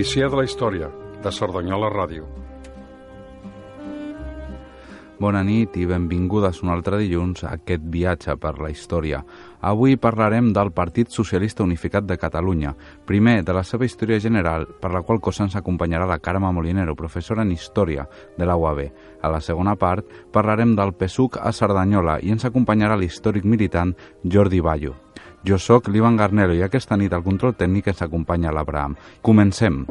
[0.00, 0.86] l'Odissea de la Història,
[1.20, 2.24] de Cerdanyola Ràdio.
[5.20, 9.20] Bona nit i benvingudes un altre dilluns a aquest viatge per la història.
[9.60, 12.72] Avui parlarem del Partit Socialista Unificat de Catalunya,
[13.04, 16.96] primer de la seva història general, per la qual cosa ens acompanyarà la Carme Molinero,
[16.96, 18.08] professora en Història
[18.38, 18.80] de la UAB.
[19.20, 23.92] A la segona part parlarem del PSUC a Cerdanyola i ens acompanyarà l'històric militant
[24.24, 24.96] Jordi Ballo.
[25.46, 28.96] Jo sóc l'Ivan Garnero i aquesta nit al control tècnic ens acompanya l'Abraham.
[29.24, 29.84] Comencem.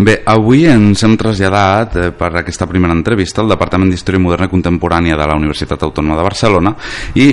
[0.00, 4.52] Bé, avui ens hem traslladat eh, per aquesta primera entrevista al Departament d'Història Moderna i
[4.54, 6.72] Contemporània de la Universitat Autònoma de Barcelona
[7.20, 7.26] i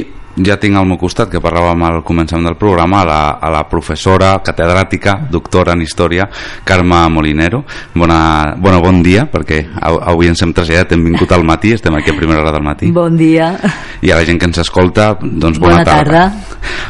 [0.46, 3.64] ja tinc al meu costat, que parlàvem al començament del programa, a la, a la
[3.70, 6.27] professora catedràtica, doctora en Història,
[6.68, 7.63] Carme Molinero.
[7.96, 12.13] Bona, bona, bon dia, perquè avui ens hem traslladat, hem vingut al matí, estem aquí
[12.13, 12.91] a primera hora del matí.
[12.94, 13.54] Bon dia.
[14.02, 16.27] I a la gent que ens escolta, doncs bona, bona tarda.
[16.30, 16.48] tarda.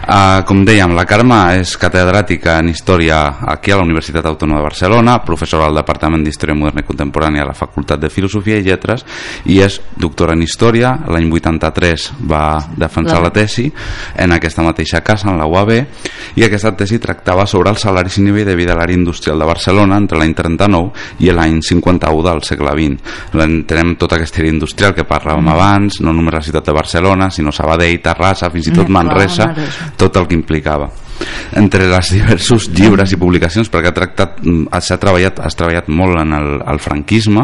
[0.07, 3.19] Uh, com dèiem, la Carme és catedràtica en Història
[3.53, 7.49] aquí a la Universitat Autònoma de Barcelona, professora al Departament d'Història Moderna i Contemporània a
[7.49, 9.03] la Facultat de Filosofia i Lletres
[9.45, 10.93] i és doctora en Història.
[11.11, 12.45] L'any 83 va
[12.79, 13.67] defensar la, la tesi
[14.17, 15.73] en aquesta mateixa casa, en la UAB,
[16.37, 19.49] i aquesta tesi tractava sobre el salari i nivell de vida a l'àrea industrial de
[19.49, 23.17] Barcelona entre l'any 39 i l'any 51 del segle XX.
[23.47, 25.55] Entenem tota aquesta àrea industrial que parlàvem mm.
[25.55, 29.51] abans, no només la ciutat de Barcelona, sinó Sabadell, Terrassa, fins i tot mm, Manresa,
[29.97, 30.89] tot el que implicava
[31.57, 36.19] entre els diversos llibres i publicacions perquè ha tractat mm, s'ha treballat, has treballat molt
[36.21, 37.43] en el, el franquisme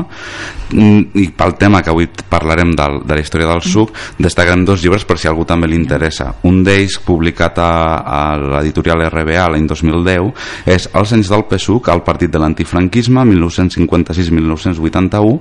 [0.72, 3.90] mm, i pel tema que avui parlarem del, de la història del SUC
[4.22, 6.26] destacarem dos llibres per si algú també li interessa.
[6.50, 7.72] Un d'ells publicat a,
[8.04, 10.32] a l'editorial RBA l'any 2010
[10.70, 15.40] és Els anys del PSUC al partit de l'antifranquisme 1956-1981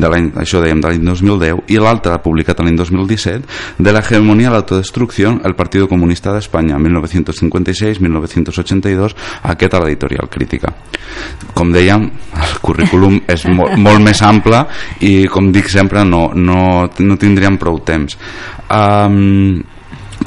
[0.00, 0.06] de
[0.42, 3.42] això dèiem de l'any 2010 i l'altre publicat l'any 2017
[3.82, 9.16] de l'hegemonia a l'autodestrucció el Partido Comunista d'Espanya 1950 1986-1982
[9.52, 10.72] aquest a l'editorial Crítica.
[11.56, 14.64] Com dèiem el currículum és molt, molt més ample
[15.06, 18.18] i com dic sempre no, no, no tindríem prou temps.
[18.70, 19.62] Um,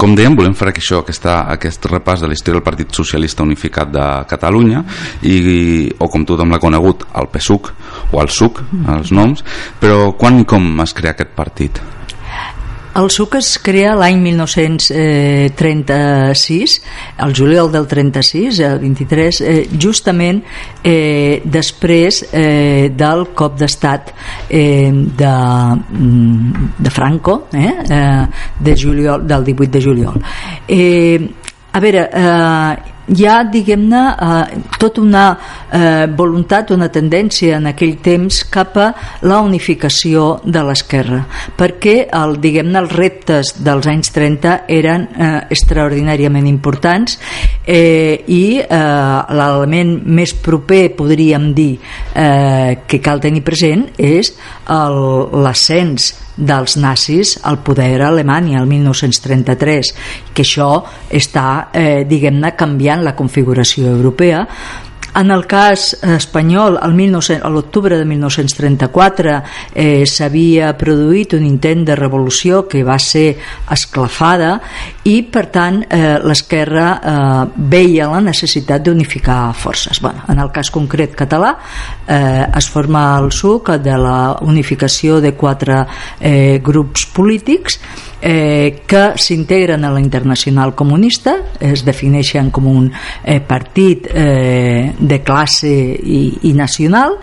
[0.00, 3.90] com dèiem, volem fer això, aquesta, aquest repàs de la història del Partit Socialista Unificat
[3.92, 4.80] de Catalunya
[5.28, 7.68] i, o com tothom l'ha conegut, el PSUC
[8.14, 8.62] o el SUC,
[8.96, 9.44] els noms.
[9.82, 11.82] Però quan i com es crea aquest partit?
[12.96, 16.82] El SUC es crea l'any 1936,
[17.22, 20.42] el juliol del 36, el 23, eh, justament
[20.82, 24.10] eh, després eh, del cop d'estat
[24.48, 28.26] eh, de, mm, de Franco, eh, eh,
[28.58, 30.20] de juliol, del 18 de juliol.
[30.66, 31.30] Eh,
[31.70, 35.24] a veure, eh, hi ha, diguem-ne, eh, tota una
[35.72, 38.88] eh, voluntat, una tendència en aquell temps cap a
[39.26, 41.24] la unificació de l'esquerra,
[41.58, 47.18] perquè el, diguem-ne, els reptes dels anys 30 eren eh, extraordinàriament importants
[47.66, 51.72] eh, i eh, l'element més proper, podríem dir,
[52.14, 54.34] eh, que cal tenir present és
[54.70, 59.92] l'ascens dels nazis al poder a Alemanya el 1933
[60.34, 60.70] que això
[61.12, 64.46] està eh, diguem-ne canviant la configuració europea
[65.14, 69.32] en el cas espanyol, a l'octubre de 1934
[69.74, 73.34] eh, s'havia produït un intent de revolució que va ser
[73.74, 74.52] esclafada
[75.10, 80.00] i, per tant, eh, l'esquerra eh, veia la necessitat d'unificar forces.
[80.00, 81.56] Bueno, en el cas concret català
[82.06, 85.82] eh, es forma el SUC de la unificació de quatre
[86.20, 87.80] eh, grups polítics
[88.20, 95.20] eh, que s'integren a la Internacional Comunista, es defineixen com un eh, partit eh, de
[95.24, 97.18] classe i, i nacional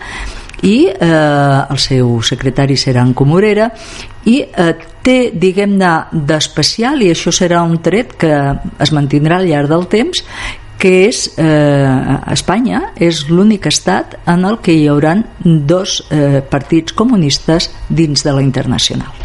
[0.62, 3.68] i eh, el seu secretari serà en Comorera
[4.26, 4.72] i eh,
[5.04, 8.32] té, diguem-ne, d'especial i això serà un tret que
[8.82, 10.24] es mantindrà al llarg del temps
[10.78, 16.94] que és eh, Espanya és l'únic estat en el que hi haurà dos eh, partits
[16.94, 19.17] comunistes dins de la internacional.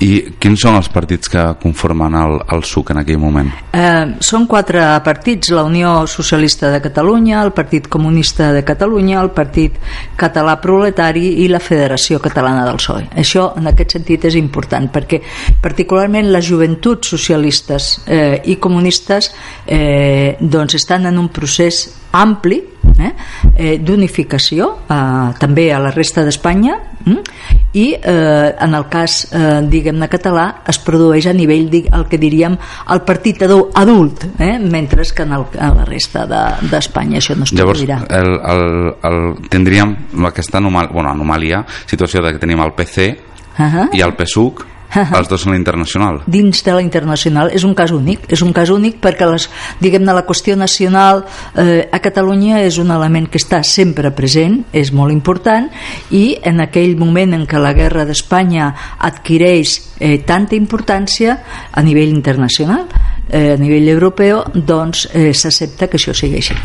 [0.00, 0.10] I
[0.40, 3.50] quins són els partits que conformen el, el SUC en aquell moment?
[3.72, 9.32] Eh, són quatre partits, la Unió Socialista de Catalunya, el Partit Comunista de Catalunya, el
[9.36, 9.78] Partit
[10.20, 13.08] Català Proletari i la Federació Catalana del PSOE.
[13.20, 15.22] Això en aquest sentit és important perquè
[15.62, 19.32] particularment les joventuts socialistes eh, i comunistes
[19.66, 22.60] eh, doncs estan en un procés ampli
[23.00, 23.12] eh,
[23.56, 26.76] eh, d'unificació eh, també a la resta d'Espanya
[27.06, 27.16] eh,
[27.72, 32.56] i eh, en el cas eh, diguem-ne català es produeix a nivell el que diríem
[32.90, 37.44] el partit adult eh, mentre que en, el, en la resta d'Espanya de, això no
[37.44, 38.66] es Llavors, el, el,
[39.10, 39.96] el, tindríem
[40.28, 43.08] aquesta anomal, bueno, anomalia situació de que tenim el PC
[43.58, 43.88] uh -huh.
[43.92, 44.66] i el PSUC
[45.18, 46.20] Els dos en la internacional.
[46.26, 49.46] Dins de la internacional és un cas únic, és un cas únic perquè les,
[49.82, 54.92] diguem-ne la qüestió nacional eh, a Catalunya és un element que està sempre present, és
[54.92, 55.68] molt important
[56.10, 58.72] i en aquell moment en què la guerra d'Espanya
[59.10, 61.38] adquireix eh, tanta importància
[61.70, 62.88] a nivell internacional
[63.30, 66.56] eh, a nivell europeu doncs eh, s'accepta que això sigui així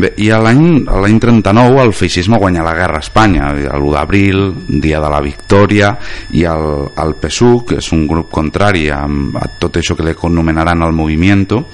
[0.00, 4.44] Bé, i l'any 39 el feixisme guanya la guerra a Espanya l'1 d'abril,
[4.80, 5.92] dia de la victòria
[6.36, 10.96] i el, el PSUC és un grup contrari a, a tot això que l'anomenaran el
[10.96, 11.64] movimiento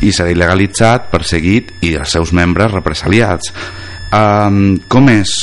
[0.00, 3.52] i serà il·legalitzat, perseguit i els seus membres represaliats
[4.12, 5.34] um, com és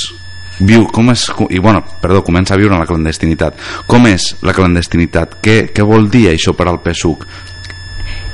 [0.60, 4.56] viu, com és, i bueno, perdó, comença a viure en la clandestinitat com és la
[4.56, 5.40] clandestinitat?
[5.44, 7.28] Què, què vol dir això per al PSUC?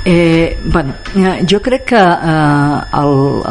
[0.04, 3.02] Eh, bueno, eh, jo crec que eh, a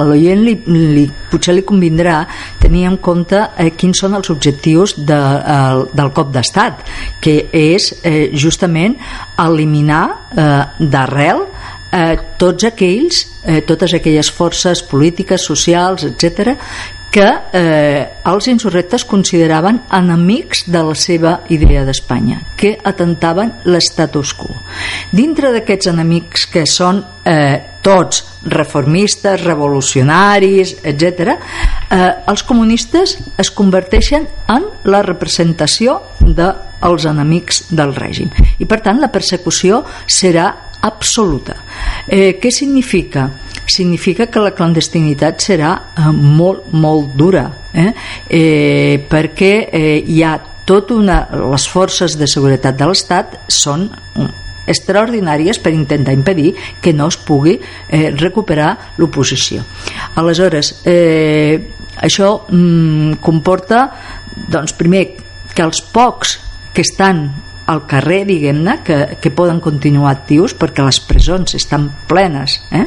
[0.03, 2.17] l'oient li, li, potser li convindrà
[2.59, 6.83] tenir en compte eh, quins són els objectius de, eh, del cop d'estat
[7.23, 8.97] que és eh, justament
[9.39, 10.59] eliminar eh,
[10.91, 16.57] d'arrel eh, tots aquells, eh, totes aquelles forces polítiques, socials, etc
[17.11, 24.55] que eh, els insurrectes consideraven enemics de la seva idea d'Espanya, que atentaven l'estatus quo.
[25.11, 34.29] Dintre d'aquests enemics que són eh, tots reformistes, revolucionaris, etc., eh, els comunistes es converteixen
[34.47, 38.31] en la representació dels enemics del règim.
[38.57, 40.47] I per tant la persecució serà
[40.81, 41.59] absoluta.
[42.07, 43.27] Eh, què significa?
[43.71, 47.91] Significa que la clandestinitat serà eh, molt, molt dura eh?
[48.27, 50.35] Eh, perquè eh, hi ha
[50.67, 51.23] tot una...
[51.51, 53.89] les forces de seguretat de l'Estat són
[54.71, 59.63] extraordinàries per intentar impedir que no es pugui eh, recuperar l'oposició.
[60.21, 61.57] Aleshores, eh,
[61.97, 63.87] això mm, comporta,
[64.51, 65.05] doncs, primer,
[65.51, 66.37] que els pocs
[66.71, 67.25] que estan
[67.71, 72.85] al carrer, diguem-ne, que, que poden continuar actius perquè les presons estan plenes eh,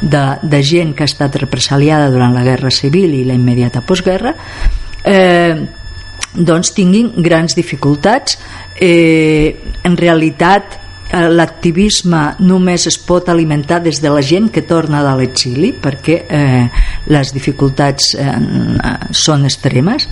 [0.00, 4.34] de, de gent que ha estat represaliada durant la Guerra Civil i la immediata postguerra,
[5.04, 5.56] eh,
[6.32, 8.38] doncs tinguin grans dificultats.
[8.80, 10.78] Eh, en realitat,
[11.10, 16.22] eh, l'activisme només es pot alimentar des de la gent que torna de l'exili perquè
[16.24, 16.64] eh,
[17.12, 18.32] les dificultats eh,
[19.12, 20.08] són extremes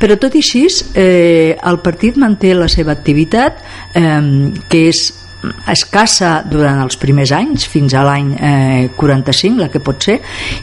[0.00, 3.62] però tot i així eh, el partit manté la seva activitat
[3.96, 4.20] eh,
[4.68, 5.06] que és
[5.70, 10.16] escassa durant els primers anys fins a l'any eh, 45 la que pot ser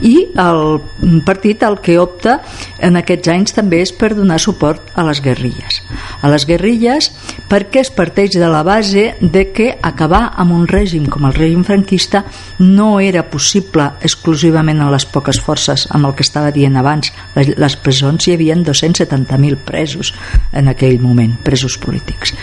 [0.05, 0.79] i el
[1.25, 2.39] partit el que opta
[2.83, 5.81] en aquests anys també és per donar suport a les guerrilles.
[6.21, 7.11] A les guerrilles
[7.49, 11.63] perquè es parteix de la base de que acabar amb un règim com el règim
[11.67, 12.23] franquista
[12.59, 17.13] no era possible exclusivament en les poques forces amb el que estava dient abans.
[17.35, 20.13] Les, les presons hi havia 270.000 presos
[20.51, 22.33] en aquell moment presos polítics.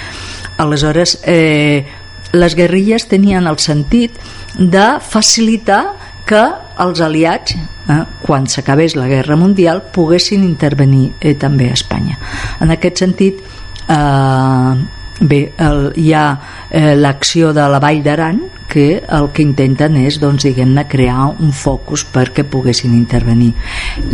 [0.61, 2.00] Aleshores eh,
[2.33, 4.17] les guerrilles tenien el sentit
[4.59, 5.83] de facilitar
[6.27, 6.43] que
[6.81, 12.19] els aliats, eh, quan s'acabés la Guerra Mundial, poguessin intervenir eh, també a Espanya.
[12.61, 13.41] En aquest sentit,
[13.89, 14.75] eh,
[15.21, 16.27] bé, el, hi ha
[16.71, 21.51] eh, l'acció de la Vall d'Aran, que el que intenten és doncs, diguem-ne crear un
[21.57, 23.51] focus perquè poguessin intervenir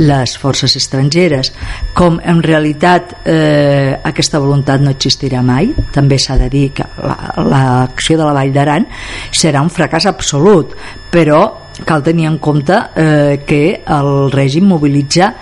[0.00, 1.53] les forces estrangeres.
[1.97, 8.17] Com en realitat eh, aquesta voluntat no existirà mai també s'ha de dir que l'acció
[8.17, 8.89] la, de la Vall d'Aran
[9.31, 10.72] serà un fracàs absolut
[11.13, 11.43] però
[11.84, 15.34] cal tenir en compte eh, que el règim mobilitza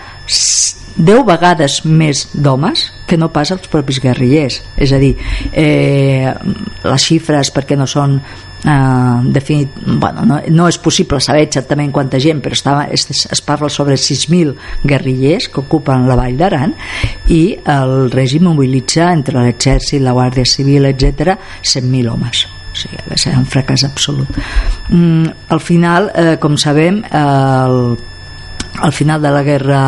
[0.96, 4.60] 10 vegades més d'homes que no pas els propis guerrillers.
[4.78, 5.14] És a dir,
[5.52, 6.30] eh,
[6.84, 8.20] les xifres perquè no són
[8.64, 13.44] eh, definit, bueno, no, no és possible saber exactament quanta gent però estava, es, es
[13.44, 14.54] parla sobre 6.000
[14.84, 16.74] guerrillers que ocupen la Vall d'Aran
[17.34, 17.42] i
[17.76, 22.46] el règim mobilitza entre l'exèrcit, la Guàrdia Civil etc 100.000 homes.
[22.74, 24.40] O sigui, va ser un fracàs absolut.
[24.88, 27.78] Mm, al final, eh, com sabem el,
[28.82, 29.82] al final de la Guerra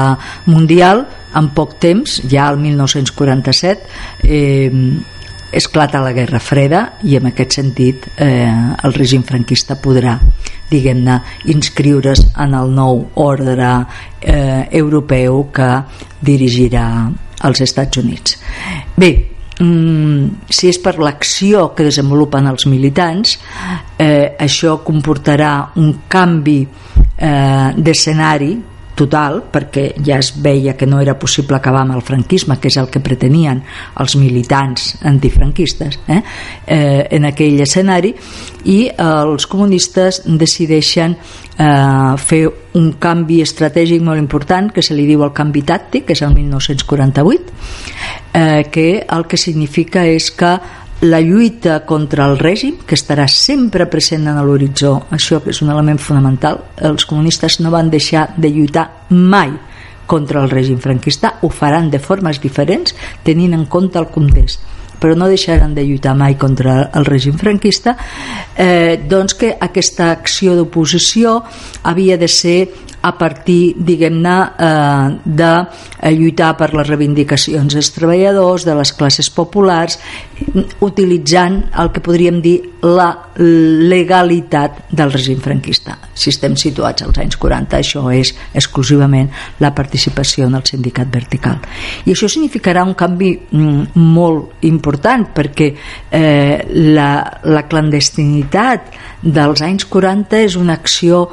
[0.47, 1.06] Mundial
[1.37, 3.83] en poc temps, ja al 1947
[4.23, 4.71] eh,
[5.53, 8.50] esclata la Guerra Freda i en aquest sentit eh,
[8.83, 10.17] el règim franquista podrà
[10.71, 11.21] diguem-ne
[11.53, 13.71] inscriure's en el nou ordre
[14.21, 15.71] eh, europeu que
[16.26, 16.87] dirigirà
[17.47, 18.38] als Estats Units.
[18.97, 19.11] Bé,
[19.61, 23.37] mm, si és per l'acció que desenvolupen els militants
[23.99, 28.55] eh, això comportarà un canvi eh, d'escenari
[28.97, 32.79] total perquè ja es veia que no era possible acabar amb el franquisme que és
[32.81, 33.61] el que pretenien
[34.03, 36.23] els militants antifranquistes eh?
[36.67, 38.15] Eh, en aquell escenari
[38.65, 42.43] i eh, els comunistes decideixen eh, fer
[42.81, 46.35] un canvi estratègic molt important que se li diu el canvi tàctic que és el
[46.35, 47.55] 1948
[48.33, 50.57] eh, que el que significa és que
[51.00, 56.00] la lluita contra el règim, que estarà sempre present en l'horitzó, això és un element
[56.00, 59.53] fonamental, els comunistes no van deixar de lluitar mai
[60.07, 62.95] contra el règim franquista, ho faran de formes diferents
[63.26, 64.62] tenint en compte el context.
[64.97, 67.93] Però no deixaran de lluitar mai contra el règim franquista.
[68.57, 71.43] Eh, doncs que aquesta acció d'oposició
[71.85, 72.71] havia de ser
[73.07, 80.00] a partir, diguem-ne, eh, de lluitar per les reivindicacions dels treballadors, de les classes populars,
[80.85, 85.97] utilitzant el que podríem dir la legalitat del règim franquista.
[86.14, 91.59] Si estem situats als anys 40, això és exclusivament la participació en el sindicat vertical.
[92.05, 95.71] I això significarà un canvi mm, molt important perquè
[96.11, 96.64] eh,
[96.95, 97.11] la,
[97.45, 98.93] la clandestinitat
[99.26, 101.26] dels anys 40 és una acció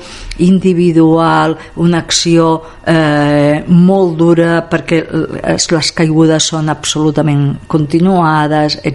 [0.44, 5.04] individual, una acció eh, molt dura perquè
[5.44, 8.93] les caigudes són absolutament continuades, etc.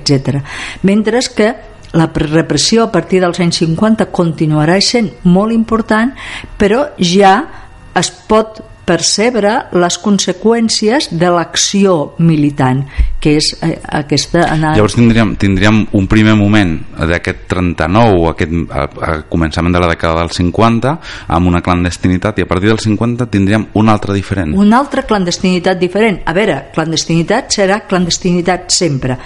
[0.82, 1.54] Mentre que
[1.92, 6.12] la repressió a partir dels anys 50 continuarà sent molt important,
[6.60, 7.34] però ja
[7.96, 12.86] es pot percebre les conseqüències de l'acció militant
[13.20, 14.74] que és eh, aquesta anar...
[14.78, 16.76] Llavors tindríem, tindríem un primer moment
[17.10, 20.94] d'aquest 39 aquest, a, a començament de la dècada dels 50
[21.36, 24.54] amb una clandestinitat i a partir dels 50 tindríem una altra diferent.
[24.56, 26.22] Una altra clandestinitat diferent.
[26.24, 29.18] A veure, clandestinitat serà clandestinitat sempre.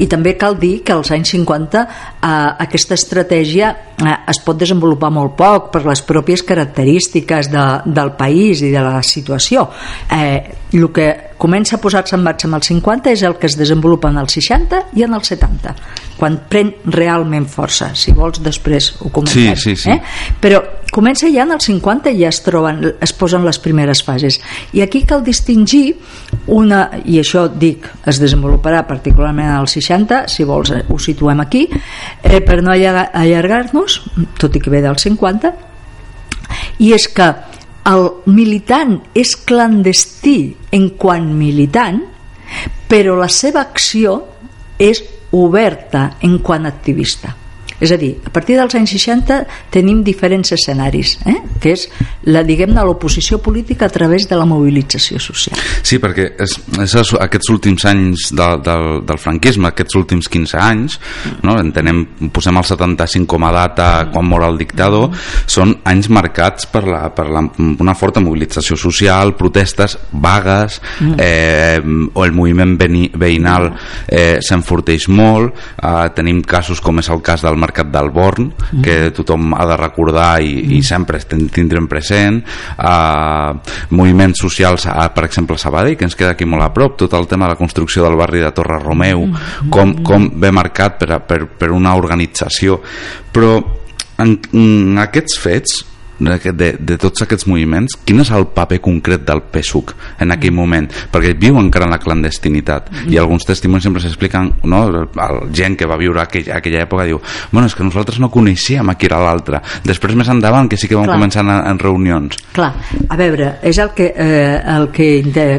[0.00, 2.34] I també cal dir que als anys 50 eh,
[2.66, 8.72] aquesta estratègia es pot desenvolupar molt poc per les pròpies característiques de, del país i
[8.74, 9.68] de la situació.
[10.10, 10.40] Eh,
[10.74, 11.08] el que
[11.44, 14.32] comença a posar-se en marxa amb els 50 és el que es desenvolupa en els
[14.38, 15.74] 60 i en els 70
[16.16, 19.92] quan pren realment força si vols després ho comentem sí, sí, sí.
[19.92, 19.98] Eh?
[20.40, 20.62] però
[20.94, 24.40] comença ja en els 50 i ja es troben, es posen les primeres fases
[24.72, 25.98] i aquí cal distingir
[26.54, 31.44] una, i això dic es desenvoluparà particularment en els 60 si vols eh, ho situem
[31.44, 34.00] aquí eh, per no allargar-nos
[34.40, 35.52] tot i que ve dels 50
[36.84, 37.28] i és que
[37.88, 42.00] el militant és clandestí en quant militant,
[42.88, 44.16] però la seva acció
[44.80, 45.02] és
[45.34, 47.34] oberta en quant activista.
[47.82, 49.40] És a dir, a partir dels anys 60
[49.74, 51.36] tenim diferents escenaris, eh?
[51.60, 51.86] que és
[52.30, 55.58] la diguem-ne l'oposició política a través de la mobilització social.
[55.82, 60.98] Sí, perquè és, és aquests últims anys de, del, del franquisme, aquests últims 15 anys,
[61.42, 61.56] no?
[61.60, 62.04] entenem,
[62.34, 65.10] posem el 75 com a data quan mor el dictador,
[65.50, 71.18] són anys marcats per, la, per la, una forta mobilització social, protestes, vagues, mm.
[71.18, 73.70] eh, o el moviment veïnal
[74.06, 78.82] eh, s'enforteix molt, eh, tenim casos com és el cas del Mercat del Born, mm.
[78.84, 80.74] que tothom ha de recordar i, mm.
[80.78, 86.34] i sempre tindrem present, eh, moviments socials, a, per exemple, a Sabadell, que ens queda
[86.36, 89.26] aquí molt a prop, tot el tema de la construcció del barri de Torre Romeu,
[89.26, 89.72] mm.
[89.74, 92.80] com, com ve marcat per, per, per una organització.
[93.34, 93.56] Però
[94.22, 95.82] en, en aquests fets
[96.18, 100.58] de, de tots aquests moviments quin és el paper concret del PSUC en aquell mm.
[100.58, 103.12] moment, perquè viu encara en la clandestinitat mm.
[103.12, 104.82] i alguns testimonis sempre s'expliquen, no?
[104.88, 108.90] el gent que va viure aquell, aquella època diu bueno, és que nosaltres no coneixíem
[108.90, 111.18] a qui era l'altre després més endavant que sí que vam clar.
[111.18, 112.72] començar en, en reunions clar,
[113.08, 115.10] a veure, és el que, eh, el que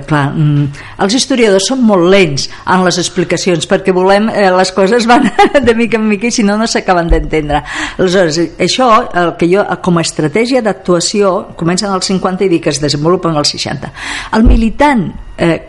[0.08, 5.08] clar, mm, els historiadors són molt lents en les explicacions perquè volem, eh, les coses
[5.10, 5.28] van
[5.68, 7.62] de mica en mica i si no no s'acaben d'entendre
[7.98, 12.50] aleshores, això el que jo com a estratègia estratègia d'actuació comença en els 50 i
[12.50, 13.90] dic que es desenvolupa en els 60.
[14.38, 15.60] El militant eh,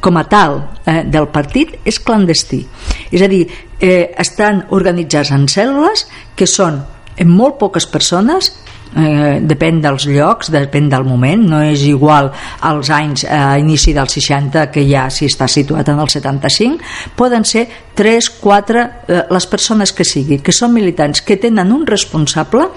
[0.00, 2.64] com a tal eh, del partit és clandestí.
[3.10, 3.46] És a dir,
[3.80, 6.82] eh, estan organitzats en cèl·lules que són
[7.16, 8.50] en molt poques persones
[8.96, 13.94] eh, depèn dels llocs, depèn del moment no és igual als anys a eh, inici
[13.96, 19.22] dels 60 que ja si està situat en el 75 poden ser 3, 4 eh,
[19.30, 22.68] les persones que siguin, que són militants que tenen un responsable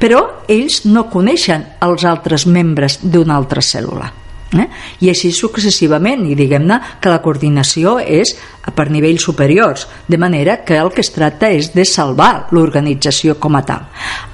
[0.00, 4.10] però ells no coneixen els altres membres d'una altra cèl·lula
[4.58, 4.68] eh?
[5.00, 8.34] i així successivament i diguem-ne que la coordinació és
[8.76, 13.56] per nivells superiors de manera que el que es tracta és de salvar l'organització com
[13.58, 13.86] a tal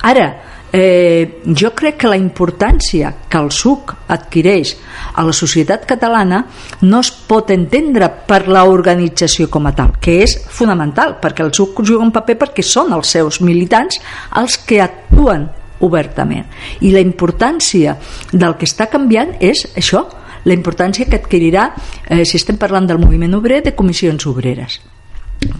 [0.09, 0.29] ara
[0.73, 4.75] eh, jo crec que la importància que el suc adquireix
[5.15, 6.43] a la societat catalana
[6.83, 11.83] no es pot entendre per l'organització com a tal, que és fonamental, perquè el suc
[11.83, 14.01] juga un paper perquè són els seus militants
[14.37, 15.49] els que actuen
[15.81, 16.47] obertament.
[16.83, 17.97] I la importància
[18.33, 20.05] del que està canviant és això,
[20.45, 21.73] la importància que adquirirà,
[22.09, 24.81] eh, si estem parlant del moviment obrer, de comissions obreres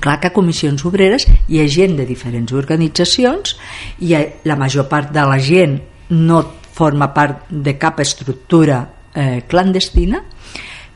[0.01, 3.57] clar que a comissions obreres hi ha gent de diferents organitzacions
[4.05, 5.79] i la major part de la gent
[6.11, 6.43] no
[6.79, 8.81] forma part de cap estructura
[9.15, 10.23] eh, clandestina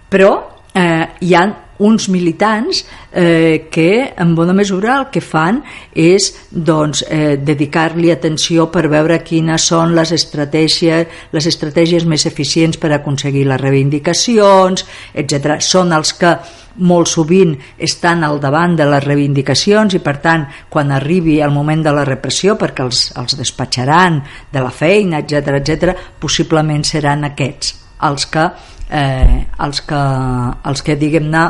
[0.09, 0.33] però
[0.75, 1.45] eh, hi ha
[1.83, 5.61] uns militants eh, que en bona mesura el que fan
[5.99, 12.79] és doncs, eh, dedicar-li atenció per veure quines són les estratègies, les estratègies més eficients
[12.79, 15.59] per aconseguir les reivindicacions, etc.
[15.61, 16.37] Són els que
[16.77, 21.85] molt sovint estan al davant de les reivindicacions i per tant quan arribi el moment
[21.85, 24.23] de la repressió perquè els, els despatxaran
[24.53, 28.47] de la feina etc etc possiblement seran aquests els que
[28.93, 30.01] eh, els que,
[30.69, 31.43] els que diguem-ne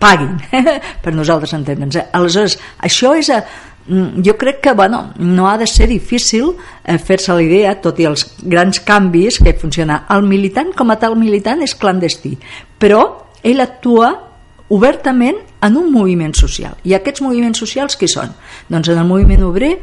[0.00, 0.36] paguin
[1.02, 3.40] per nosaltres entendre'ns aleshores això és a,
[3.88, 7.98] mm, jo crec que bueno, no ha de ser difícil eh, fer-se la idea, tot
[8.00, 10.04] i els grans canvis que funciona.
[10.10, 12.36] El militant com a tal militant és clandestí,
[12.78, 13.02] però
[13.42, 14.14] ell actua
[14.74, 16.78] obertament en un moviment social.
[16.84, 18.32] I aquests moviments socials qui són?
[18.68, 19.74] Doncs en el moviment obrer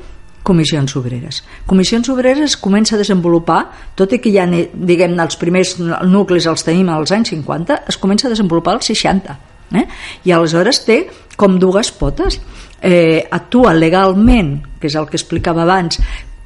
[0.43, 1.43] comissions obreres.
[1.69, 3.61] Comissions obreres es comença a desenvolupar,
[3.95, 8.27] tot i que ja diguem els primers nuclis els tenim als anys 50, es comença
[8.27, 9.37] a desenvolupar als 60.
[9.77, 9.85] Eh?
[10.25, 11.05] I aleshores té
[11.37, 12.39] com dues potes.
[12.81, 16.01] Eh, actua legalment, que és el que explicava abans,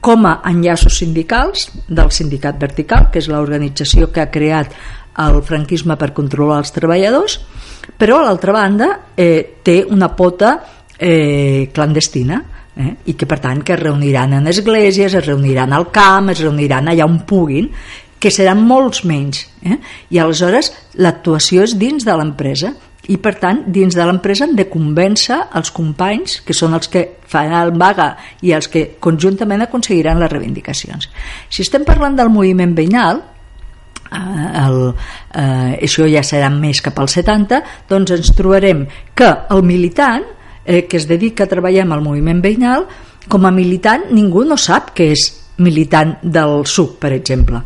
[0.06, 4.76] com a enllaços sindicals del sindicat vertical, que és l'organització que ha creat
[5.24, 7.40] el franquisme per controlar els treballadors,
[7.98, 10.58] però a l'altra banda eh, té una pota
[11.00, 12.42] eh, clandestina
[12.78, 12.92] eh?
[13.06, 16.90] i que per tant que es reuniran en esglésies, es reuniran al camp, es reuniran
[16.92, 17.70] allà on puguin,
[18.20, 19.46] que seran molts menys.
[19.64, 19.78] Eh?
[20.16, 22.74] I aleshores l'actuació és dins de l'empresa
[23.12, 27.04] i per tant dins de l'empresa han de convèncer els companys que són els que
[27.30, 31.12] fan el vaga i els que conjuntament aconseguiran les reivindicacions.
[31.50, 33.22] Si estem parlant del moviment veïnal,
[34.06, 34.94] Eh, el,
[35.34, 38.84] eh, això ja serà més cap al 70 doncs ens trobarem
[39.18, 40.28] que el militant
[40.66, 42.88] eh, que es dedica a treballar amb el moviment veïnal
[43.30, 47.62] com a militant ningú no sap que és militant del SUC per exemple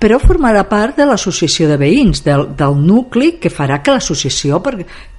[0.00, 4.56] però formarà part de l'associació de veïns, del, del nucli que farà que l'associació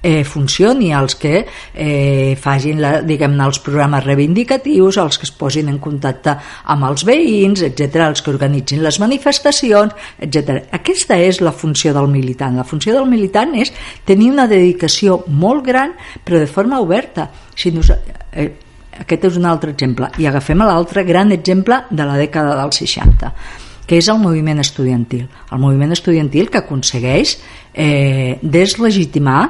[0.02, 5.70] eh, funcioni, els que eh, facin la, diguem els programes reivindicatius, els que es posin
[5.70, 6.34] en contacte
[6.74, 10.64] amb els veïns, etc, els que organitzin les manifestacions, etc.
[10.74, 12.58] Aquesta és la funció del militant.
[12.58, 13.70] La funció del militant és
[14.04, 15.94] tenir una dedicació molt gran,
[16.26, 17.30] però de forma oberta.
[17.54, 18.50] Si nos, eh,
[18.98, 20.10] aquest és un altre exemple.
[20.18, 23.61] I agafem l'altre gran exemple de la dècada dels 60
[23.92, 25.26] que és el moviment estudiantil.
[25.52, 27.34] El moviment estudiantil que aconsegueix
[27.76, 29.42] eh, deslegitimar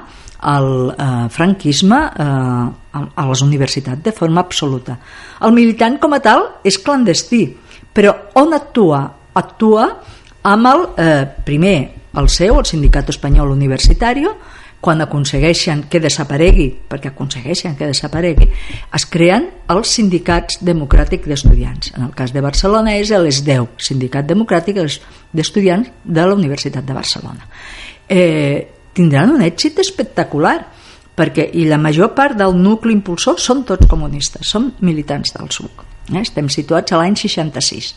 [0.51, 4.97] el eh, franquisme eh, a les universitats de forma absoluta.
[5.47, 7.45] El militant com a tal és clandestí,
[7.95, 9.05] però on actua?
[9.39, 9.87] Actua
[10.51, 11.77] amb el, eh, primer,
[12.19, 14.27] el seu, el Sindicat Espanyol Universitari,
[14.83, 18.49] quan aconsegueixen que desaparegui, perquè aconsegueixen que desaparegui,
[18.99, 21.93] es creen els sindicats democràtics d'estudiants.
[21.95, 24.83] En el cas de Barcelona és l'ESDEU, Sindicat Democràtic
[25.33, 27.47] d'Estudiants de la Universitat de Barcelona.
[28.11, 30.59] Eh, tindran un èxit espectacular,
[31.15, 35.85] perquè i la major part del nucli impulsor són tots comunistes, són militants del SUC.
[36.11, 36.25] Eh?
[36.25, 37.95] Estem situats a l'any 66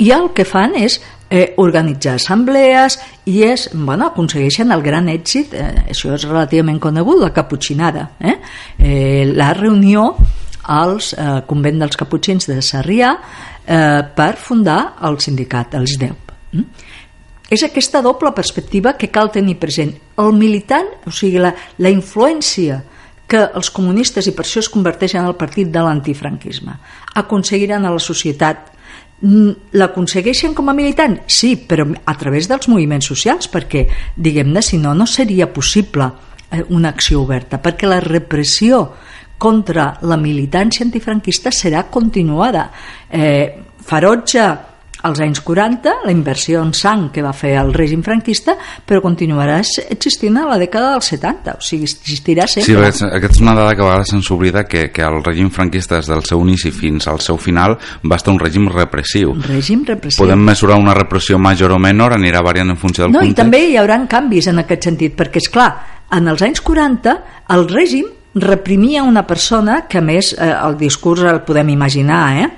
[0.00, 0.98] i el que fan és
[1.30, 2.98] eh, organitzar assemblees
[3.30, 8.36] i és, bueno, aconsegueixen el gran èxit, eh, això és relativament conegut, la caputxinada, eh?
[8.78, 10.10] Eh, la reunió
[10.70, 16.34] als eh, convent dels caputxins de Sarrià eh, per fundar el sindicat, els DEUP.
[16.52, 16.66] Mm?
[17.50, 19.90] És aquesta doble perspectiva que cal tenir present.
[20.22, 22.82] El militant, o sigui, la, la influència
[23.30, 26.76] que els comunistes, i per això es converteixen en el partit de l'antifranquisme,
[27.18, 28.70] aconseguiran a la societat
[29.20, 31.18] L'aconsegueixen com a militant?
[31.28, 33.84] Sí, però a través dels moviments socials, perquè,
[34.16, 36.08] diguem-ne, si no, no seria possible
[36.50, 38.86] eh, una acció oberta, perquè la repressió
[39.40, 42.70] contra la militància antifranquista serà continuada.
[43.08, 44.48] Eh, Ferotge
[45.02, 49.60] als anys 40, la inversió en sang que va fer el règim franquista, però continuarà
[49.60, 52.92] existint a la dècada dels 70, o sigui, existirà sempre.
[52.92, 55.98] Sí, aquesta és una dada que a vegades se'ns oblida que, que el règim franquista
[56.00, 59.34] des del seu inici fins al seu final va estar un règim repressiu.
[59.36, 60.24] Un règim repressiu.
[60.24, 63.38] Podem mesurar una repressió major o menor, anirà variant en funció del no, context.
[63.38, 65.70] I també hi haurà canvis en aquest sentit, perquè, és clar,
[66.16, 67.18] en els anys 40
[67.54, 72.48] el règim reprimia una persona que a més eh, el discurs el podem imaginar, eh?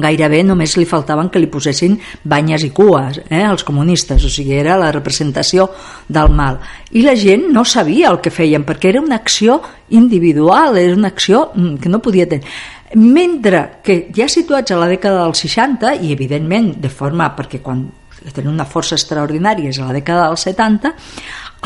[0.00, 4.54] Gairebé només li faltaven que li posessin banyes i cues eh, als comunistes, o sigui,
[4.58, 5.68] era la representació
[6.08, 6.60] del mal.
[6.92, 11.12] I la gent no sabia el que feien, perquè era una acció individual, era una
[11.12, 12.48] acció mm, que no podia tenir.
[12.94, 17.86] Mentre que ja situats a la dècada dels 60, i evidentment de forma, perquè quan
[18.30, 20.92] tenen una força extraordinària és a la dècada dels 70,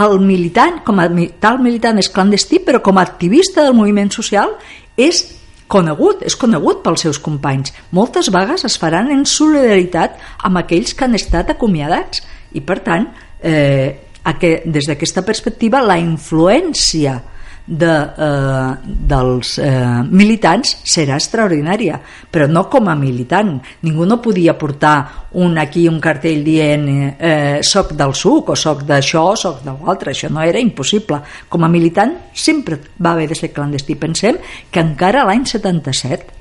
[0.07, 1.09] el militant, com a
[1.41, 4.55] tal militant és clandestí, però com a activista del moviment social
[4.97, 5.25] és
[5.68, 7.72] conegut, és conegut pels seus companys.
[7.94, 12.22] Moltes vagues es faran en solidaritat amb aquells que han estat acomiadats
[12.57, 13.09] i per tant
[13.42, 14.02] eh,
[14.64, 17.20] des d'aquesta perspectiva la influència
[17.66, 21.98] de, eh, dels eh, militants serà extraordinària,
[22.31, 23.57] però no com a militant.
[23.83, 26.87] Ningú no podia portar un aquí un cartell dient
[27.18, 31.20] eh, soc del suc o soc d'això o soc de l'altre, això no era impossible.
[31.48, 33.98] Com a militant sempre va haver de ser clandestí.
[33.98, 34.38] Pensem
[34.70, 36.35] que encara l'any 77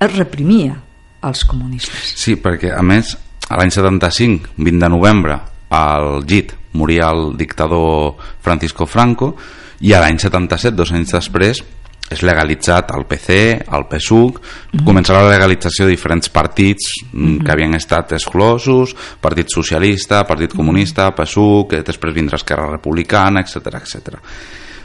[0.00, 0.74] es reprimia
[1.22, 2.14] els comunistes.
[2.16, 3.14] Sí, perquè a més
[3.50, 5.38] l'any 75, 20 de novembre,
[5.70, 9.36] al GIT moria el dictador Francisco Franco
[9.80, 11.62] i a l'any 77, dos anys després
[12.10, 13.36] és legalitzat el PC,
[13.70, 14.84] el PSUC, mm -hmm.
[14.84, 17.44] començarà la legalització de diferents partits mm -hmm.
[17.44, 24.18] que havien estat exclosos, Partit Socialista, Partit Comunista, PSUC, després vindrà Esquerra Republicana, etc etc.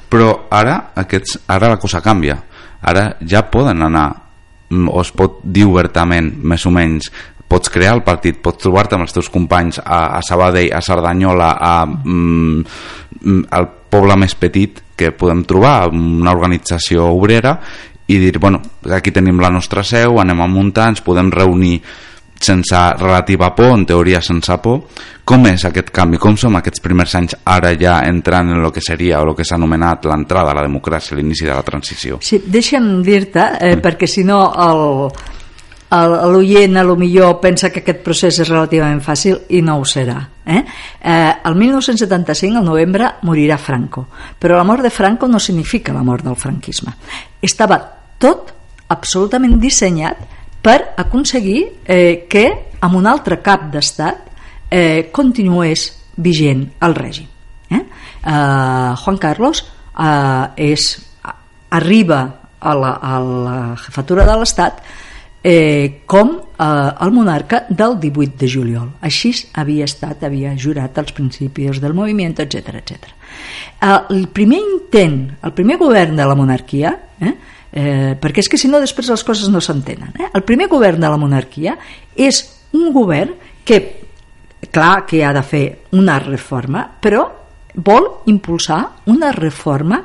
[0.10, 2.44] Però ara, aquests, ara la cosa canvia.
[2.82, 4.16] Ara ja poden anar,
[4.70, 7.12] mm, o es pot dir obertament, més o menys,
[7.48, 11.58] pots crear el partit, pots trobar-te amb els teus companys a, a Sabadell, a Cerdanyola,
[11.60, 12.64] a, mm,
[13.22, 17.60] mm al poble més petit que podem trobar una organització obrera
[18.08, 18.62] i dir, bueno,
[18.94, 21.80] aquí tenim la nostra seu, anem a muntar, ens podem reunir
[22.40, 24.84] sense relativa por, en teoria sense por.
[25.26, 26.20] Com és aquest canvi?
[26.22, 29.46] Com som aquests primers anys ara ja entrant en el que seria o el que
[29.48, 32.20] s'ha anomenat l'entrada a la democràcia, l'inici de la transició?
[32.22, 33.82] Sí, deixa'm dir-te, eh, mm.
[33.82, 34.86] perquè si no el,
[35.92, 40.18] l'oient a lo millor pensa que aquest procés és relativament fàcil i no ho serà
[40.46, 40.64] eh?
[41.00, 44.08] Eh, el 1975 al novembre morirà Franco
[44.40, 46.96] però la mort de Franco no significa la mort del franquisme
[47.40, 47.80] estava
[48.18, 48.52] tot
[48.90, 50.26] absolutament dissenyat
[50.62, 52.46] per aconseguir eh, que
[52.82, 54.26] amb un altre cap d'estat
[54.70, 57.30] eh, continués vigent el règim
[57.70, 57.82] eh?
[58.26, 59.62] Eh, Juan Carlos
[60.00, 60.90] eh, és,
[61.70, 62.22] arriba
[62.60, 64.82] a la, a la jefatura de l'Estat
[65.48, 68.88] eh, com eh, el monarca del 18 de juliol.
[69.06, 73.12] Així havia estat, havia jurat els principis del moviment, etc etc.
[73.78, 77.34] Eh, el primer intent, el primer govern de la monarquia, eh,
[77.72, 80.32] eh, perquè és que si no després les coses no s'entenen, eh?
[80.34, 81.78] el primer govern de la monarquia
[82.18, 82.42] és
[82.74, 83.80] un govern que,
[84.74, 87.28] clar que ha de fer una reforma, però
[87.76, 88.82] vol impulsar
[89.14, 90.02] una reforma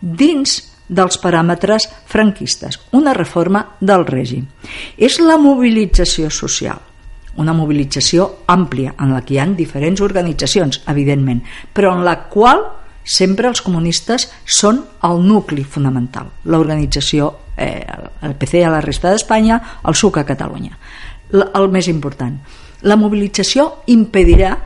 [0.00, 4.46] dins dels paràmetres franquistes, una reforma del règim.
[4.98, 6.80] És la mobilització social,
[7.38, 12.64] una mobilització àmplia en la que hi ha diferents organitzacions, evidentment, però en la qual
[13.04, 17.86] sempre els comunistes són el nucli fonamental, l'organització, eh,
[18.26, 20.76] el PC a la resta d'Espanya, el SUC a Catalunya.
[21.30, 22.34] El més important,
[22.82, 24.56] la mobilització impedirà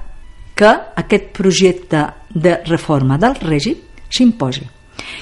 [0.54, 3.76] que aquest projecte de reforma del règim
[4.08, 4.73] s'imposi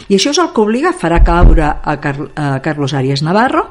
[0.08, 3.66] i això és el que obliga a farà caure a, Car a Carlos Arias Navarro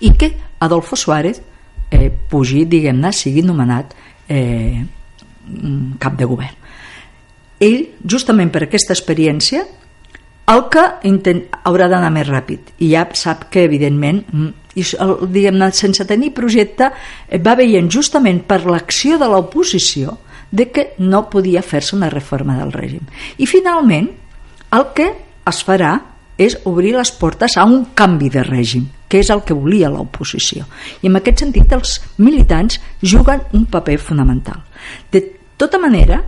[0.00, 1.42] i que Adolfo Suárez
[1.90, 3.94] eh, pugi, diguem-ne, sigui nomenat
[4.28, 4.82] eh,
[5.98, 6.58] cap de govern.
[7.62, 9.62] Ell, justament per aquesta experiència,
[10.52, 14.48] el que intent, haurà d'anar més ràpid i ja sap que evidentment mm,
[15.30, 20.18] diguem-ne sense tenir projecte eh, va veient justament per l'acció de l'oposició
[20.50, 23.06] de que no podia fer-se una reforma del règim
[23.38, 24.10] i finalment
[24.72, 25.08] el que
[25.48, 25.92] es farà
[26.40, 30.64] és obrir les portes a un canvi de règim, que és el que volia l'oposició.
[31.02, 34.62] I en aquest sentit els militants juguen un paper fonamental.
[35.12, 35.22] De
[35.60, 36.22] tota manera,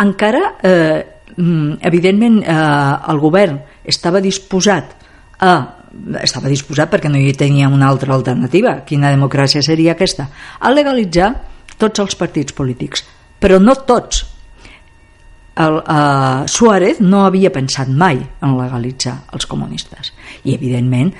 [0.00, 1.04] encara, eh,
[1.36, 4.96] mm, evidentment, eh, el govern estava disposat
[5.38, 5.78] a
[6.22, 10.28] estava disposat perquè no hi tenia una altra alternativa quina democràcia seria aquesta
[10.58, 11.34] a legalitzar
[11.76, 13.04] tots els partits polítics
[13.38, 14.24] però no tots
[15.56, 20.12] el, uh, Suárez no havia pensat mai en legalitzar els comunistes.
[20.48, 21.12] I evidentment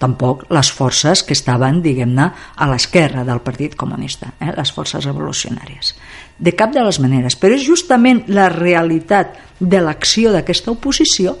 [0.00, 5.94] tampoc les forces que estaven diguem-ne a l'esquerra del Partit Comunista eh, les forces revolucionàries.
[6.38, 11.36] De cap de les maneres però és justament la realitat de l'acció d'aquesta oposició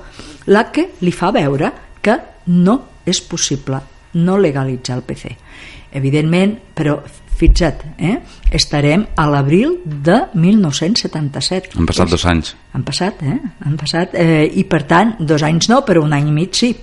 [0.48, 2.16] la que li fa veure que
[2.48, 3.80] no és possible
[4.16, 5.36] no legalitzar el PC
[5.92, 6.98] evidentment però
[7.40, 8.18] fixa't, eh?
[8.56, 11.76] estarem a l'abril de 1977.
[11.78, 12.54] Han passat dos anys.
[12.76, 13.38] Han passat, eh?
[13.66, 16.74] Han passat, eh, i per tant, dos anys no, però un any i mig sí.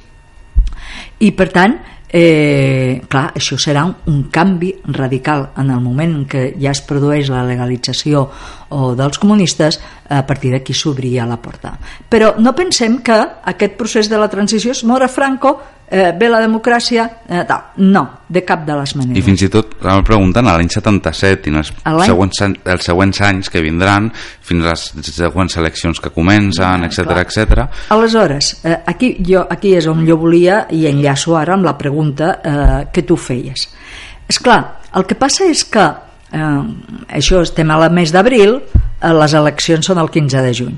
[1.21, 1.77] I per tant,
[2.09, 6.81] eh, clar, això serà un, un canvi radical en el moment en què ja es
[6.87, 8.27] produeix la legalització
[8.69, 11.75] o dels comunistes, a partir d'aquí s'obria la porta.
[12.09, 13.17] Però no pensem que
[13.53, 15.57] aquest procés de la transició es mora Franco
[15.89, 17.61] eh, ve la democràcia, eh, tal.
[17.77, 19.17] no, de cap de les maneres.
[19.17, 21.71] I fins i tot, estàvem preguntant, a l'any 77 i els
[22.05, 24.09] següents, els següents anys que vindran,
[24.41, 27.67] fins a les següents eleccions que comencen, etc etc.
[27.95, 32.33] Aleshores, eh, aquí, jo, aquí és on jo volia, i enllaço ara amb la pregunta
[32.43, 33.69] eh, que tu feies.
[34.27, 34.59] És clar,
[34.93, 35.87] el que passa és que
[36.31, 36.61] eh,
[37.19, 40.77] això estem a la mes d'abril, eh, les eleccions són el 15 de juny.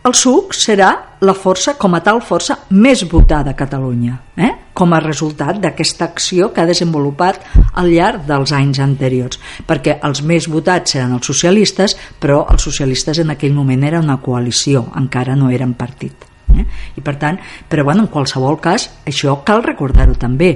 [0.00, 0.88] El SUC serà
[1.20, 4.48] la força, com a tal força, més votada a Catalunya, eh?
[4.72, 7.42] com a resultat d'aquesta acció que ha desenvolupat
[7.76, 9.36] al llarg dels anys anteriors.
[9.68, 14.16] Perquè els més votats eren els socialistes, però els socialistes en aquell moment era una
[14.24, 16.24] coalició, encara no eren partit.
[16.48, 16.64] Eh?
[16.96, 17.36] I per tant,
[17.68, 20.54] però bueno, en qualsevol cas, això cal recordar-ho també.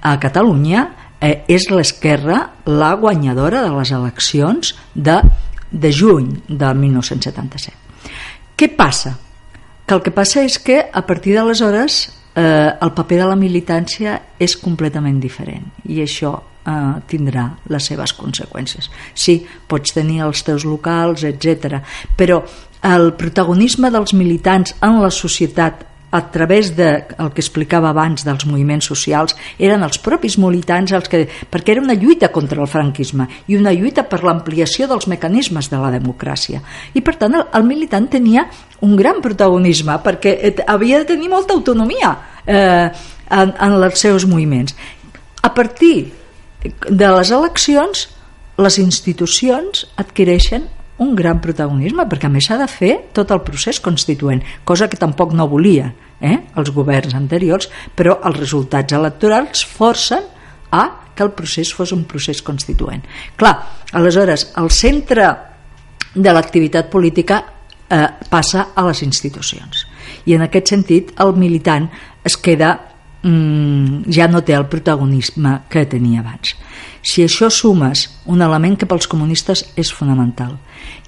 [0.00, 0.86] A Catalunya
[1.20, 5.20] és l'esquerra la guanyadora de les eleccions de,
[5.70, 7.86] de juny de 1977
[8.56, 9.16] què passa?
[9.86, 11.98] Que el que passa és que a partir d'aleshores
[12.34, 18.14] eh, el paper de la militància és completament diferent i això eh, tindrà les seves
[18.16, 18.88] conseqüències.
[19.12, 21.82] Sí, pots tenir els teus locals, etc.
[22.16, 22.40] però
[22.86, 25.84] el protagonisme dels militants en la societat
[26.16, 31.10] a través de el que explicava abans dels moviments socials eren els propis militants els
[31.12, 35.68] que, perquè era una lluita contra el franquisme i una lluita per l'ampliació dels mecanismes
[35.68, 36.62] de la democràcia.
[36.96, 38.46] I per tant el, el militant tenia
[38.86, 42.14] un gran protagonisme perquè havia de tenir molta autonomia
[42.46, 42.88] eh,
[43.28, 44.72] en, en els seus moviments.
[45.44, 46.14] A partir
[46.88, 48.08] de les eleccions
[48.56, 50.64] les institucions adquireixen
[50.96, 54.96] un gran protagonisme perquè a més s'ha de fer tot el procés constituent cosa que
[54.96, 60.24] tampoc no volia eh, els governs anteriors però els resultats electorals forcen
[60.70, 60.84] a
[61.16, 63.02] que el procés fos un procés constituent.
[63.36, 63.54] Clar,
[63.96, 65.30] aleshores el centre
[66.14, 67.42] de l'activitat política
[67.88, 69.86] eh, passa a les institucions.
[70.26, 71.88] I en aquest sentit el militant
[72.26, 72.74] es queda
[73.22, 76.54] mm, ja no té el protagonisme que tenia abans.
[77.06, 80.56] Si això sumes un element que pels comunistes és fonamental,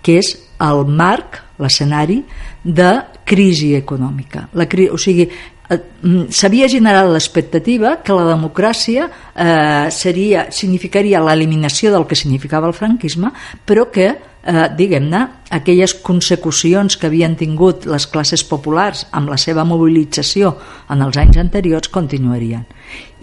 [0.03, 2.23] que és el marc, l'escenari
[2.63, 2.91] de
[3.29, 4.49] crisi econòmica.
[4.59, 11.21] La cri o sigui, eh, mm, s'havia generat l'expectativa que la democràcia eh, seria, significaria
[11.21, 13.33] l'eliminació del que significava el franquisme,
[13.67, 14.15] però que
[14.49, 15.21] eh, diguem-ne,
[15.53, 20.55] aquelles consecucions que havien tingut les classes populars amb la seva mobilització
[20.91, 22.65] en els anys anteriors continuarien.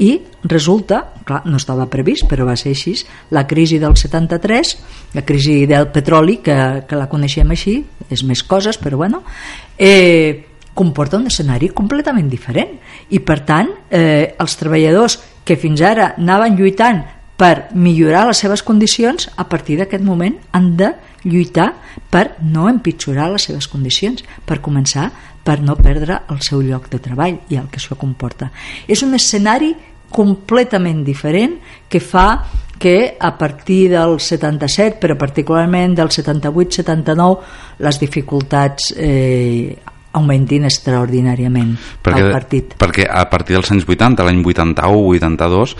[0.05, 0.11] I
[0.43, 2.93] resulta, clar, no estava previst, però va ser així,
[3.33, 4.75] la crisi del 73,
[5.15, 6.57] la crisi del petroli, que,
[6.87, 9.23] que la coneixem així, és més coses, però bueno,
[9.77, 12.77] eh, comporta un escenari completament diferent.
[13.09, 17.01] I per tant, eh, els treballadors que fins ara anaven lluitant
[17.35, 20.93] per millorar les seves condicions, a partir d'aquest moment han de
[21.25, 21.73] lluitar
[22.09, 25.09] per no empitjorar les seves condicions, per començar
[25.45, 28.49] per no perdre el seu lloc de treball i el que això comporta.
[28.87, 29.73] És un escenari
[30.15, 31.57] completament diferent
[31.89, 32.45] que fa
[32.79, 37.37] que a partir del 77, però particularment del 78-79,
[37.79, 39.75] les dificultats eh,
[40.15, 42.75] augmentin extraordinàriament perquè, al partit.
[42.79, 45.75] Perquè a partir dels anys 80, l'any 81-82,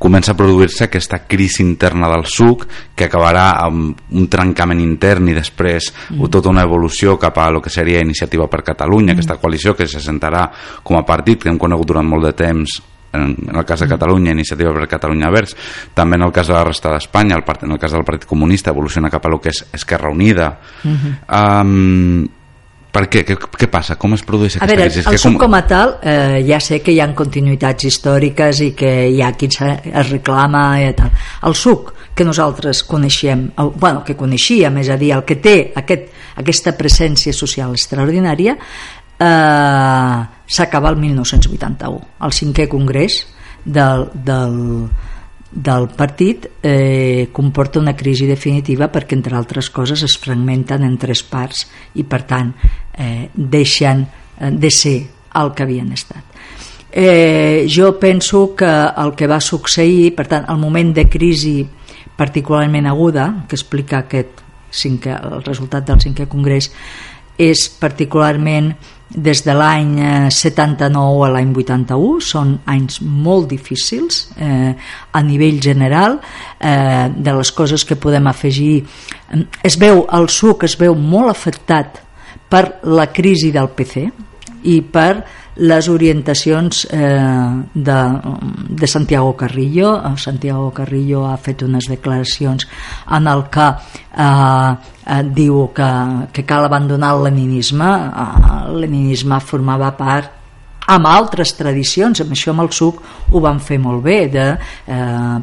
[0.00, 2.64] comença a produir-se aquesta crisi interna del suc
[2.96, 6.30] que acabarà amb un trencament intern i després mm.
[6.32, 9.18] tota una evolució cap a lo que seria Iniciativa per Catalunya, mm.
[9.18, 10.46] aquesta coalició que se sentarà
[10.82, 12.80] com a partit que hem conegut durant molt de temps
[13.12, 13.92] en, el cas de mm.
[13.92, 15.56] Catalunya, Iniciativa per Catalunya Verds,
[15.92, 19.12] també en el cas de la resta d'Espanya, en el cas del Partit Comunista evoluciona
[19.12, 20.58] cap a lo que és Esquerra Unida.
[20.84, 21.60] Mm -hmm.
[21.60, 22.28] um,
[22.92, 23.22] per què?
[23.26, 23.36] què?
[23.38, 23.96] Què passa?
[24.00, 25.06] Com es produeix aquesta a veure, crisi?
[25.08, 25.40] El suc com...
[25.44, 29.32] com a tal, eh, ja sé que hi ha continuïtats històriques i que hi ha
[29.38, 31.12] qui es reclama i tal.
[31.48, 35.56] El suc que nosaltres coneixem, el, bueno, que coneixíem, és a dir, el que té
[35.80, 36.10] aquest,
[36.42, 38.56] aquesta presència social extraordinària,
[39.20, 40.18] eh,
[40.50, 43.22] s'acaba el 1981, el cinquè congrés
[43.64, 44.58] del, del,
[45.50, 51.24] del partit eh, comporta una crisi definitiva perquè entre altres coses es fragmenten en tres
[51.26, 51.64] parts
[51.98, 52.52] i per tant
[52.94, 54.98] eh, deixen eh, de ser
[55.40, 56.22] el que havien estat.
[56.90, 61.58] Eh, jo penso que el que va succeir per tant el moment de crisi
[62.18, 66.70] particularment aguda que explica aquest cinquè, el resultat del cinquè congrés
[67.38, 68.74] és particularment
[69.10, 69.96] des de l'any
[70.30, 74.72] 79 eh, a l'any 81 són anys molt difícils eh,
[75.12, 78.84] a nivell general eh, de les coses que podem afegir.
[79.66, 82.02] Es veu, el suc es veu molt afectat
[82.50, 84.08] per la crisi del PC
[84.62, 85.24] i per
[85.60, 87.98] les orientacions eh, de,
[88.68, 90.00] de Santiago Carrillo.
[90.16, 92.66] Santiago Carrillo ha fet unes declaracions
[93.10, 94.72] en el que eh,
[95.06, 95.92] eh, diu que,
[96.32, 97.90] que cal abandonar el leninisme.
[97.90, 100.39] Eh, el leninisme formava part
[100.90, 103.00] amb altres tradicions, amb això amb el suc
[103.30, 105.38] ho van fer molt bé, de eh,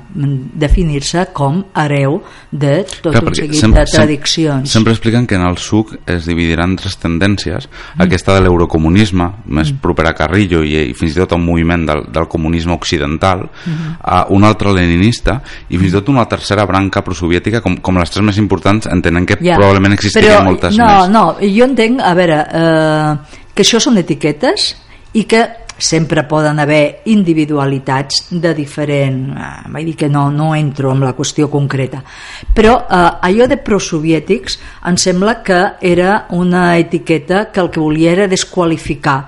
[0.60, 2.20] definir-se com hereu
[2.52, 4.72] de tot Clar, un seguit sempre, de tradicions.
[4.72, 8.04] Sempre expliquen que en el suc es dividiran tres tendències, mm.
[8.04, 9.82] aquesta de l'eurocomunisme, més mm.
[9.84, 13.94] proper a Carrillo i, i fins i tot un moviment del, del comunisme occidental, mm.
[14.04, 18.12] a un altre leninista i fins i tot una tercera branca prosoviètica, com, com les
[18.12, 19.56] tres més importants, entenen que yeah.
[19.60, 21.14] probablement existirien Però, moltes no, més.
[21.14, 24.74] No, no, jo entenc, a veure, eh, que això són etiquetes
[25.18, 25.46] i que
[25.78, 29.30] sempre poden haver individualitats de diferent...
[29.38, 32.02] Eh, vull dir que no, no entro en la qüestió concreta.
[32.54, 34.58] Però eh, allò de prosoviètics
[34.90, 39.20] em sembla que era una etiqueta que el que volia era desqualificar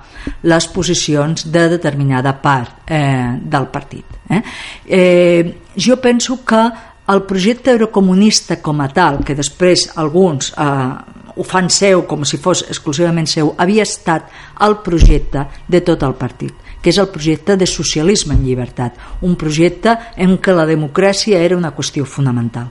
[0.49, 4.19] les posicions de determinada part eh, del partit.
[4.29, 4.41] Eh?
[4.85, 6.63] Eh, jo penso que
[7.09, 12.37] el projecte eurocomunista com a tal, que després alguns eh, ho fan seu com si
[12.37, 14.27] fos exclusivament seu, havia estat
[14.65, 18.95] el projecte de tot el partit que és el projecte de socialisme en llibertat,
[19.27, 22.69] un projecte en què la democràcia era una qüestió fonamental.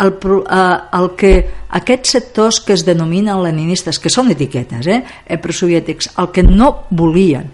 [0.00, 0.60] El, eh,
[0.96, 1.32] el que
[1.76, 5.02] aquests sectors que es denominen leninistes, que són etiquetes, eh,
[5.36, 7.50] prosoviètics, el que no volien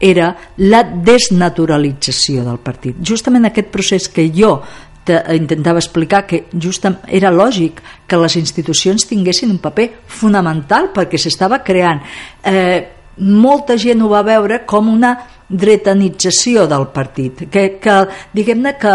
[0.00, 2.96] era la desnaturalització del partit.
[3.04, 4.62] Justament aquest procés que jo
[5.34, 11.60] intentava explicar que just era lògic que les institucions tinguessin un paper fonamental perquè s'estava
[11.66, 12.02] creant
[12.44, 12.80] eh,
[13.20, 15.14] molta gent ho va veure com una
[15.48, 17.96] dretanització del partit que, que
[18.32, 18.94] diguem-ne que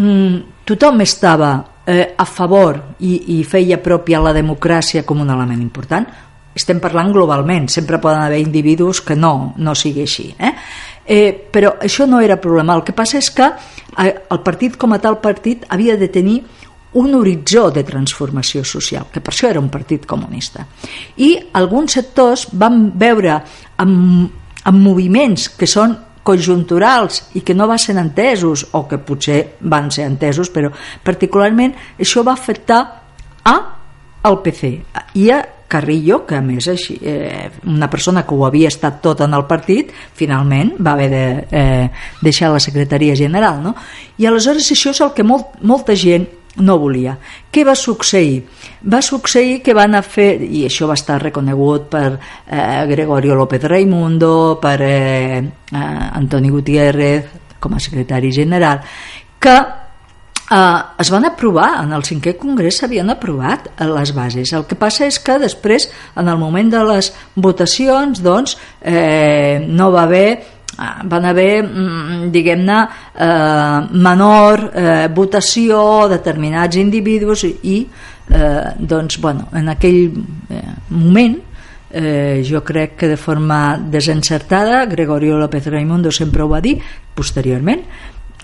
[0.00, 1.52] mm, tothom estava
[1.86, 6.08] eh, a favor i, i feia pròpia la democràcia com un element important
[6.54, 10.52] estem parlant globalment, sempre poden haver individus que no, no sigui així eh?
[11.06, 14.94] Eh, però això no era problema el que passa és que eh, el partit com
[14.96, 16.38] a tal partit havia de tenir
[16.94, 20.64] un horitzó de transformació social, que per això era un partit comunista.
[21.18, 23.40] I alguns sectors van veure
[23.82, 24.30] amb,
[24.64, 29.90] amb moviments que són conjunturals i que no van ser entesos o que potser van
[29.92, 30.70] ser entesos però
[31.04, 32.80] particularment això va afectar
[33.44, 33.56] a
[34.24, 34.70] el PC
[35.20, 35.42] i a
[35.74, 39.48] Carrillo, que a més així, eh, una persona que ho havia estat tot en el
[39.50, 41.90] partit, finalment va haver de eh,
[42.22, 43.60] deixar la secretaria general.
[43.64, 43.74] No?
[44.18, 46.28] I aleshores això és el que molt, molta gent
[46.62, 47.16] no volia.
[47.50, 48.44] Què va succeir?
[48.86, 53.66] Va succeir que van a fer, i això va estar reconegut per eh, Gregorio López
[53.66, 55.78] Raimundo, per eh, eh,
[56.20, 58.84] Antoni Gutiérrez com a secretari general,
[59.40, 59.56] que
[60.50, 64.52] eh, es van aprovar, en el cinquè congrés s'havien aprovat eh, les bases.
[64.52, 69.90] El que passa és que després, en el moment de les votacions, doncs, eh, no
[69.94, 72.78] va haver eh, van haver, mm, diguem-ne,
[73.14, 77.86] eh, menor eh, votació, determinats individus i,
[78.30, 80.10] eh, doncs, bueno, en aquell
[80.50, 81.38] eh, moment
[81.94, 86.80] eh, jo crec que de forma desencertada, Gregorio López Raimundo sempre ho va dir,
[87.14, 87.84] posteriorment,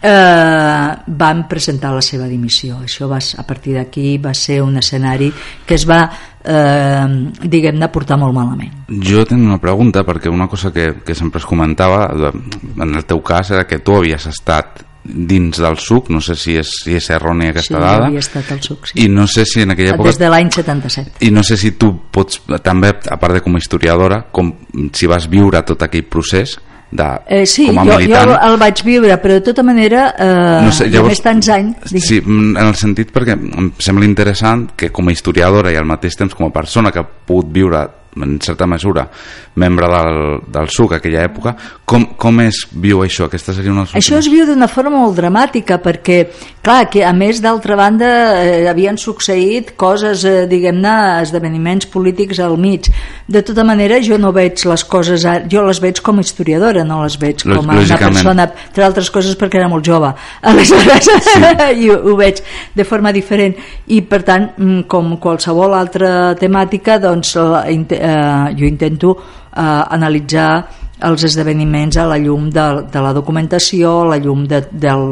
[0.02, 2.80] eh, van presentar la seva dimissió.
[2.84, 5.30] Això va, a partir d'aquí va ser un escenari
[5.66, 6.02] que es va,
[6.42, 7.06] eh,
[7.42, 8.84] diguem-ne, portar molt malament.
[8.88, 13.22] Jo tinc una pregunta, perquè una cosa que, que sempre es comentava, en el teu
[13.22, 17.06] cas, era que tu havies estat dins del suc, no sé si és, si és
[17.14, 18.08] errònia aquesta sí, dada.
[18.10, 18.98] Sí, estat al suc, sí.
[19.00, 20.10] I no sé si en aquella època...
[20.10, 21.24] Des de l'any 77.
[21.24, 24.52] I no sé si tu pots, també, a part de com a historiadora, com,
[24.92, 26.58] si vas viure tot aquell procés,
[26.90, 28.32] de, eh, sí, com a jo, militant.
[28.32, 31.94] jo el vaig viure, però de tota manera eh, no sé, llavors, més tants anys
[31.94, 32.02] dic.
[32.02, 36.18] sí, en el sentit perquè em sembla interessant que com a historiadora i al mateix
[36.18, 37.84] temps com a persona que ha pogut viure
[38.16, 39.06] en certa mesura
[39.54, 40.18] membre del,
[40.50, 43.28] del SUC aquella època com, com es viu això?
[43.28, 46.20] Aquesta seria una això es viu d'una forma molt dramàtica perquè,
[46.62, 48.10] clar, que a més d'altra banda
[48.42, 50.94] eh, havien succeït coses, eh, diguem-ne
[51.24, 52.90] esdeveniments polítics al mig.
[53.30, 57.02] De tota manera jo no veig les coses jo les veig com a historiadora no
[57.04, 60.12] les veig com a una persona entre altres coses perquè era molt jove.
[60.50, 61.44] Aleshores sí.
[61.84, 62.42] i ho, ho veig
[62.74, 63.56] de forma diferent.
[63.90, 67.64] I per tant mm, com qualsevol altra temàtica doncs la,
[68.00, 70.52] eh, jo intento eh, analitzar
[71.00, 75.04] els esdeveniments a la llum de, de la documentació, a la llum de, del,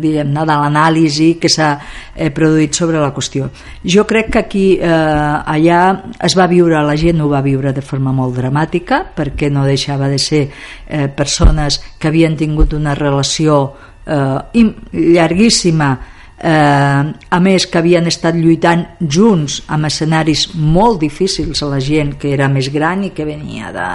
[0.00, 1.70] de l'anàlisi que s'ha
[2.14, 3.50] eh, produït sobre la qüestió.
[3.84, 5.82] Jo crec que aquí, eh, allà
[6.24, 10.08] es va viure, la gent ho va viure de forma molt dramàtica, perquè no deixava
[10.08, 13.60] de ser eh, persones que havien tingut una relació
[14.06, 15.94] eh, llarguíssima
[16.38, 22.16] eh, a més que havien estat lluitant junts amb escenaris molt difícils a la gent
[22.20, 23.86] que era més gran i que venia de,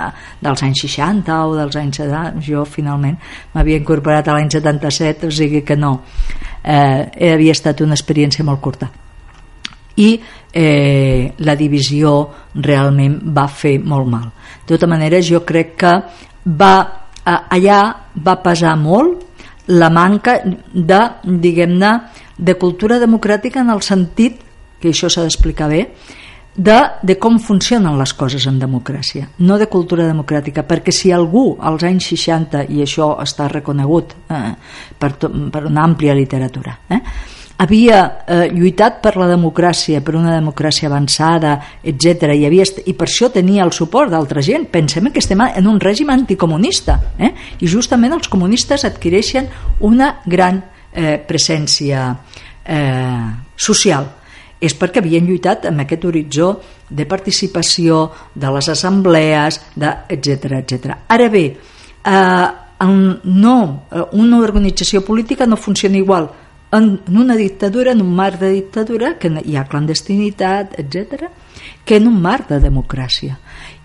[0.42, 3.20] dels anys 60 o dels anys 70 jo finalment
[3.54, 6.00] m'havia incorporat a l'any 77 o sigui que no.
[6.64, 8.90] Eh, havia estat una experiència molt curta.
[9.98, 10.10] I
[10.54, 12.14] eh, la divisió
[12.56, 14.30] realment va fer molt mal.
[14.66, 15.94] De tota manera jo crec que
[16.46, 16.76] va
[17.26, 17.82] eh, allà
[18.16, 19.28] va pesar molt
[19.72, 21.92] la manca de, diguem-ne,
[22.42, 24.42] de cultura democràtica en el sentit,
[24.82, 25.86] que això s'ha d'explicar bé,
[26.56, 31.54] de, de com funcionen les coses en democràcia, no de cultura democràtica, perquè si algú
[31.62, 34.50] als anys 60, i això està reconegut eh,
[35.00, 37.00] per, to, per una àmplia literatura, eh,
[37.62, 42.34] havia eh, lluitat per la democràcia, per una democràcia avançada, etc.
[42.34, 44.66] I, havia, i per això tenia el suport d'altra gent.
[44.74, 47.32] Pensem que estem en un règim anticomunista eh?
[47.62, 49.48] i justament els comunistes adquireixen
[49.88, 50.64] una gran
[50.94, 52.08] eh, presència
[52.66, 54.10] eh, social
[54.62, 56.52] és perquè havien lluitat amb aquest horitzó
[56.90, 58.04] de participació,
[58.36, 60.98] de les assemblees, etc etc.
[61.10, 61.46] Ara bé,
[62.06, 62.48] eh,
[63.24, 63.58] no,
[63.92, 66.30] eh, una organització política no funciona igual
[66.72, 71.28] en, en una dictadura, en un marc de dictadura, que hi ha clandestinitat, etc,
[71.84, 73.38] que en un marc de democràcia.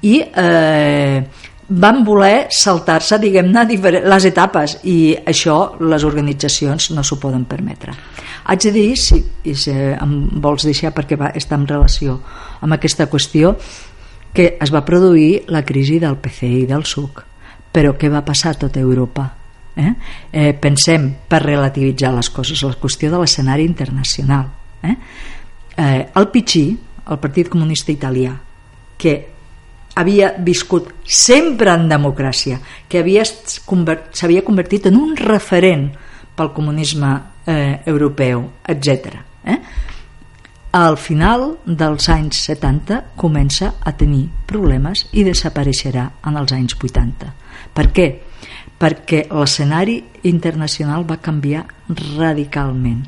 [0.03, 1.25] I eh,
[1.69, 3.65] van voler saltar-se, diguem-ne,
[4.07, 7.95] les etapes i això les organitzacions no s'ho poden permetre.
[8.47, 9.19] Haig de dir, si,
[9.55, 12.21] si em vols deixar perquè va estar en relació
[12.63, 13.57] amb aquesta qüestió,
[14.37, 17.25] que es va produir la crisi del PCI i del SUC.
[17.73, 19.27] Però què va passar a tota Europa?
[19.77, 19.93] Eh?
[20.33, 24.47] Eh, pensem, per relativitzar les coses, la qüestió de l'escenari internacional.
[24.83, 24.95] Eh?
[25.77, 26.67] Eh, el PICI,
[27.11, 28.33] el Partit Comunista Italià,
[28.97, 29.17] que
[29.97, 35.89] havia viscut sempre en democràcia, que s'havia convertit en un referent
[36.37, 37.13] pel comunisme
[37.47, 39.17] eh, europeu, etc.
[39.45, 39.59] Eh?
[40.77, 47.33] Al final dels anys 70 comença a tenir problemes i desapareixerà en els anys 80.
[47.73, 48.09] Per què?
[48.77, 49.97] perquè l'escenari
[50.29, 51.65] internacional va canviar
[52.19, 53.05] radicalment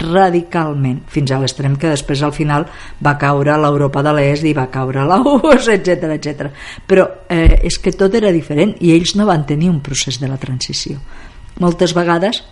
[0.00, 2.66] radicalment, fins a l'extrem que després al final
[3.04, 6.48] va caure l'Europa de l'Est i va caure la US, etc etc.
[6.88, 10.30] Però eh, és que tot era diferent i ells no van tenir un procés de
[10.30, 10.98] la transició.
[11.60, 12.42] Moltes vegades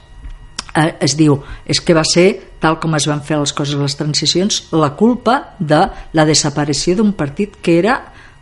[0.74, 2.28] eh, es diu és que va ser,
[2.60, 7.14] tal com es van fer les coses les transicions, la culpa de la desaparició d'un
[7.16, 8.00] partit que era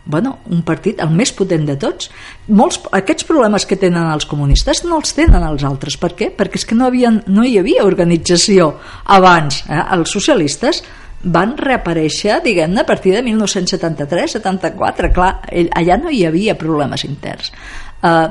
[0.08, 2.08] bueno, un partit el més potent de tots.
[2.48, 5.98] Molts, aquests problemes que tenen els comunistes no els tenen els altres.
[6.00, 6.30] Per què?
[6.34, 8.72] Perquè és que no, havien, no hi havia organització
[9.18, 9.60] abans.
[9.68, 9.82] Eh?
[9.98, 10.82] Els socialistes
[11.22, 15.12] van reaparèixer, diguem-ne, a partir de 1973-74.
[15.12, 15.32] Clar,
[15.76, 17.52] allà no hi havia problemes interns.
[18.00, 18.28] Eh,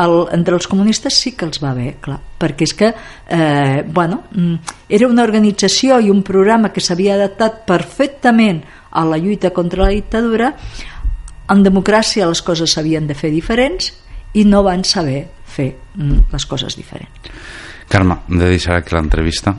[0.00, 4.22] el, entre els comunistes sí que els va bé, clar, perquè és que eh, bueno,
[4.30, 9.84] mm, era una organització i un programa que s'havia adaptat perfectament a la lluita contra
[9.84, 10.54] la dictadura
[11.50, 13.92] en democràcia les coses s'havien de fer diferents
[14.38, 17.32] i no van saber fer mm, les coses diferents.
[17.90, 19.56] Carme, hem de deixar aquí l'entrevista.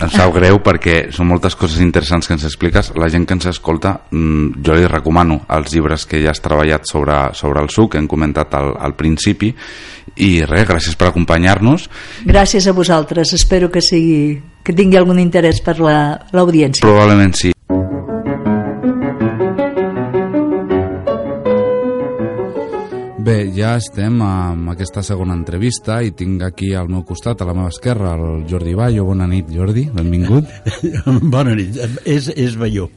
[0.00, 2.94] Em sap greu perquè són moltes coses interessants que ens expliques.
[2.98, 6.88] La gent que ens escolta, mm, jo li recomano els llibres que ja has treballat
[6.88, 9.52] sobre, sobre el suc, que hem comentat al, al principi,
[10.16, 11.90] i res, gràcies per acompanyar-nos.
[12.24, 16.80] Gràcies a vosaltres, espero que sigui que tingui algun interès per l'audiència.
[16.80, 17.53] La, Probablement sí.
[23.24, 27.54] Bé, ja estem amb aquesta segona entrevista i tinc aquí al meu costat, a la
[27.56, 29.06] meva esquerra, el Jordi Bayo.
[29.08, 30.50] Bona nit, Jordi, benvingut.
[31.32, 32.90] Bona nit, és, és Balló.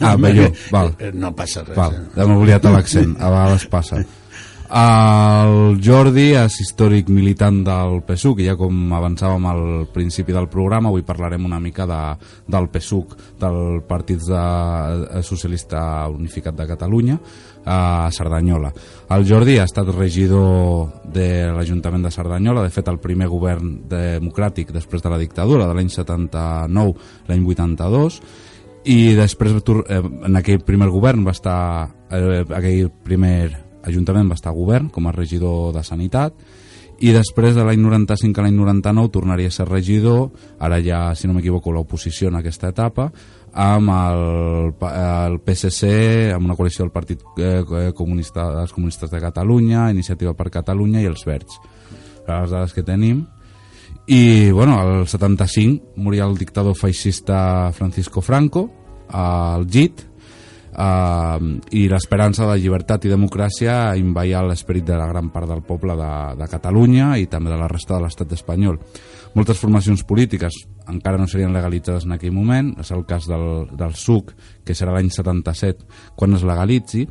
[0.00, 0.92] Ah, Balló, val.
[1.16, 1.78] No passa res.
[1.78, 4.02] Val, hem oblidat l'accent, a vegades passa.
[4.72, 10.88] El Jordi és històric militant del PSUC i ja com avançàvem al principi del programa
[10.88, 11.98] avui parlarem una mica de,
[12.48, 13.12] del PSUC
[13.42, 17.18] del Partit de, Socialista Unificat de Catalunya
[17.64, 18.72] a Cerdanyola.
[19.12, 24.72] El Jordi ha estat regidor de l'Ajuntament de Cerdanyola, de fet el primer govern democràtic
[24.72, 26.94] després de la dictadura de l'any 79,
[27.28, 28.22] l'any 82
[28.84, 33.36] i després eh, en aquell primer govern va estar eh, aquell primer
[33.82, 36.36] Ajuntament va estar a govern com a regidor de Sanitat.
[37.02, 40.28] I després de l'any 95 a l'any 99 tornaria a ser regidor,
[40.62, 43.08] ara ja, si no m'equivoco, l'oposició en aquesta etapa,
[43.52, 49.90] amb el, el PSC, amb una coalició del Partit eh, Comunista, dels Comunistes de Catalunya,
[49.92, 51.60] Iniciativa per Catalunya i els Verds.
[52.26, 53.26] Les dades que tenim.
[54.06, 58.70] I, bueno, al 75 moria el dictador feixista Francisco Franco,
[59.08, 60.08] al JIT,
[60.72, 65.92] Uh, i l'esperança de llibertat i democràcia invaia l'esperit de la gran part del poble
[65.98, 68.78] de, de Catalunya i també de la resta de l'estat espanyol.
[69.36, 70.56] Moltes formacions polítiques
[70.90, 74.32] encara no serien legalitzades en aquell moment, és el cas del, del SUC,
[74.66, 75.86] que serà l'any 77
[76.18, 77.06] quan es legalitzi,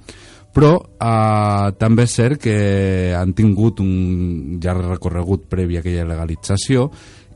[0.52, 2.58] però eh, també és cert que
[3.16, 6.90] han tingut un llarg recorregut previ a aquella legalització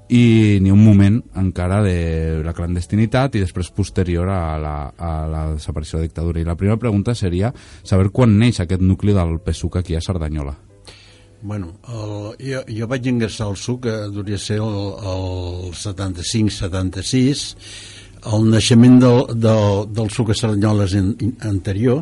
[0.09, 5.47] i ni un moment encara de la clandestinitat i després posterior a la, a la
[5.55, 6.41] desaparició de la dictadura.
[6.41, 10.53] I la primera pregunta seria saber quan neix aquest nucli del PSUC aquí a Cerdanyola.
[11.45, 14.77] Bueno, el, jo, jo vaig ingressar al SUC, que duria ser el,
[15.11, 17.43] el 75-76,
[18.33, 22.01] el naixement del, del, del SUC a Cerdanyola in, in, anterior,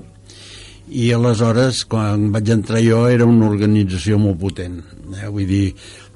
[0.87, 4.79] i aleshores, quan vaig entrar jo, era una organització molt potent.
[5.11, 5.27] Eh?
[5.27, 5.65] Vull dir,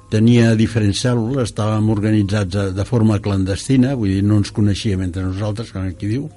[0.08, 5.28] tenia diferents cèl·lules, estàvem organitzats de, de forma clandestina, vull dir, no ens coneixíem entre
[5.28, 6.30] nosaltres, com aquí diu,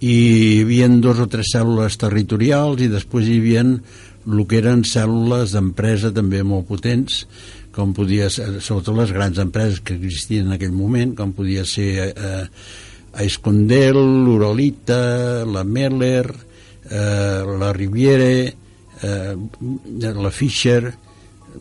[0.00, 3.66] i hi havia dos o tres cèl·lules territorials i després hi havia
[4.28, 7.24] el que eren cèl·lules d'empresa també molt potents,
[7.74, 12.10] com podia ser, sobretot les grans empreses que existien en aquell moment, com podia ser
[12.10, 12.42] eh,
[13.24, 16.26] Escondel, l'Urolita, la Meller,
[16.90, 18.34] eh, la Riviere,
[19.02, 19.36] eh,
[20.10, 20.82] la Fischer,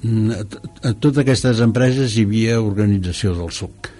[0.01, 3.98] mm, a, a totes aquestes empreses hi havia organització del SUC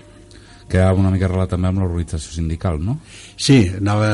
[0.69, 2.99] que ha una mica relatat també amb l'organització sindical, no?
[3.35, 4.11] Sí, anava,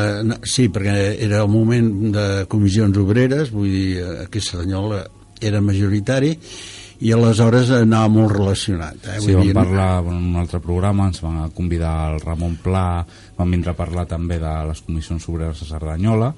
[0.47, 5.03] sí, perquè era el moment de comissions obreres, vull dir, aquí a Cerdanyola
[5.43, 6.33] era majoritari,
[7.03, 9.01] i aleshores anava molt relacionat.
[9.03, 9.19] Eh?
[9.23, 9.55] Sí, vam dir...
[9.57, 13.03] parlar en un altre programa, ens van convidar el Ramon Pla,
[13.35, 16.31] vam vindre a parlar també de les comissions obreres a Cerdanyola,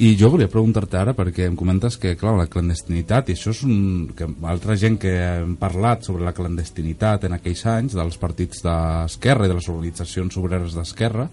[0.00, 3.62] i jo volia preguntar-te ara, perquè em comentes que, clar, la clandestinitat, i això és
[3.66, 3.74] un...
[4.16, 9.44] que altra gent que hem parlat sobre la clandestinitat en aquells anys, dels partits d'esquerra
[9.44, 11.28] i de les organitzacions obreres d'esquerra,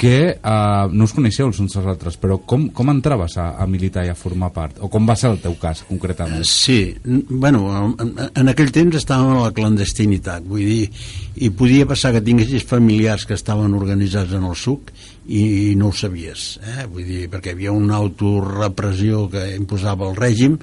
[0.00, 3.66] que eh, no us coneixeu els uns als altres, però com, com entraves a, a
[3.68, 4.80] militar i a formar part?
[4.80, 6.46] O com va ser el teu cas, concretament?
[6.48, 7.66] Sí, bueno,
[8.00, 10.88] en, en aquell temps estàvem a la clandestinitat, vull dir,
[11.36, 14.88] i podia passar que tinguessis familiars que estaven organitzats en el SUC
[15.30, 16.86] i no ho sabies, eh?
[16.90, 20.56] vull dir, perquè hi havia una autorepressió que imposava el règim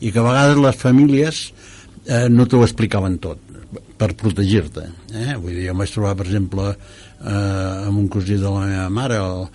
[0.00, 1.38] i que a vegades les famílies
[2.04, 3.40] eh, no t'ho explicaven tot
[4.00, 4.84] per protegir-te.
[5.14, 5.36] Eh?
[5.40, 9.20] Vull dir, jo vaig trobar, per exemple, eh, amb un cosí de la meva mare,
[9.20, 9.48] el,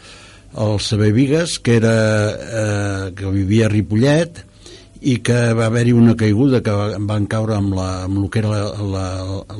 [0.66, 1.95] el Saber Vigues, que, era,
[2.34, 4.45] eh, que vivia a Ripollet,
[5.05, 6.74] i que va haver-hi una caiguda que
[7.05, 9.07] van caure amb, la, amb el que era la, la,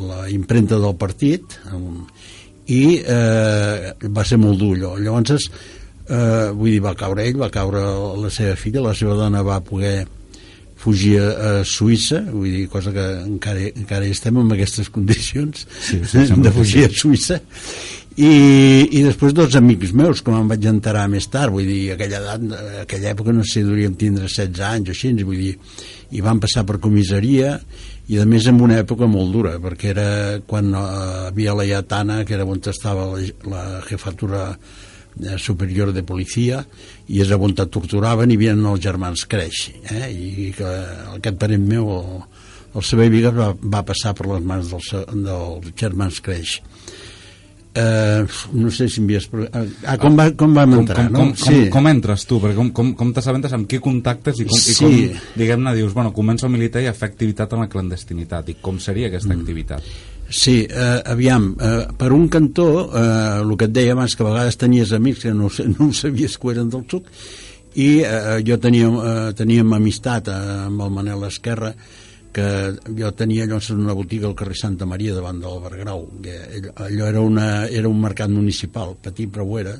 [0.10, 2.08] la impremta del partit, amb,
[2.74, 4.96] i eh, va ser molt dur allò.
[4.98, 5.50] Llavors,
[6.10, 7.82] eh, vull dir, va caure ell, va caure
[8.22, 10.06] la seva filla, la seva dona va poder
[10.86, 16.02] fugir a, a Suïssa, vull dir, cosa que encara, encara estem en aquestes condicions sí,
[16.04, 17.40] sí, de fugir a Suïssa
[18.16, 18.30] i,
[18.96, 22.46] i després dos amics meus que me'n vaig enterar més tard vull dir, aquella edat,
[22.84, 25.56] aquella època no sé, duríem tindre 16 anys o així vull dir,
[26.16, 27.58] i van passar per comissaria
[28.08, 30.08] i a més en una època molt dura perquè era
[30.46, 36.04] quan uh, havia la Iatana que era on estava la, la jefatura eh, superior de
[36.04, 36.62] policia
[37.08, 40.10] i és on torturaven i havien els germans Creix eh?
[40.12, 40.72] i que
[41.18, 42.22] aquest parent meu el,
[42.76, 44.94] el Saber Vigues va, va passar per les mans dels,
[45.26, 46.60] dels germans Creix
[47.76, 48.24] Uh,
[48.56, 49.26] no sé si envies...
[49.84, 51.36] Ah, com, va, com vam entrar, com, com, no?
[51.36, 51.66] Com, sí.
[51.66, 52.40] com, com entres tu?
[52.40, 54.72] Perquè com, com, com t'assabentes amb qui contactes i com, sí.
[54.72, 58.54] i com diguem-ne, dius, bueno, començo a militar i a fer activitat en la clandestinitat
[58.54, 59.44] i com seria aquesta mm.
[59.44, 59.90] activitat?
[60.30, 64.32] Sí, eh, aviam, eh, per un cantó, eh, el que et deia abans, que a
[64.32, 67.12] vegades tenies amics que no, no sabies que eren del suc,
[67.76, 70.40] i eh, jo tenia, eh, teníem amistat eh,
[70.72, 71.76] amb el Manel Esquerra,
[72.36, 72.48] que
[73.00, 76.38] jo tenia llavors una botiga al carrer Santa Maria davant del Bergrau que
[76.76, 79.76] allò era, una, era un mercat municipal petit però ho era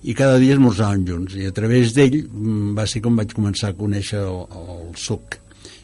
[0.00, 3.72] i cada dia esmorzàvem junts i a través d'ell mm, va ser com vaig començar
[3.72, 5.40] a conèixer el, el suc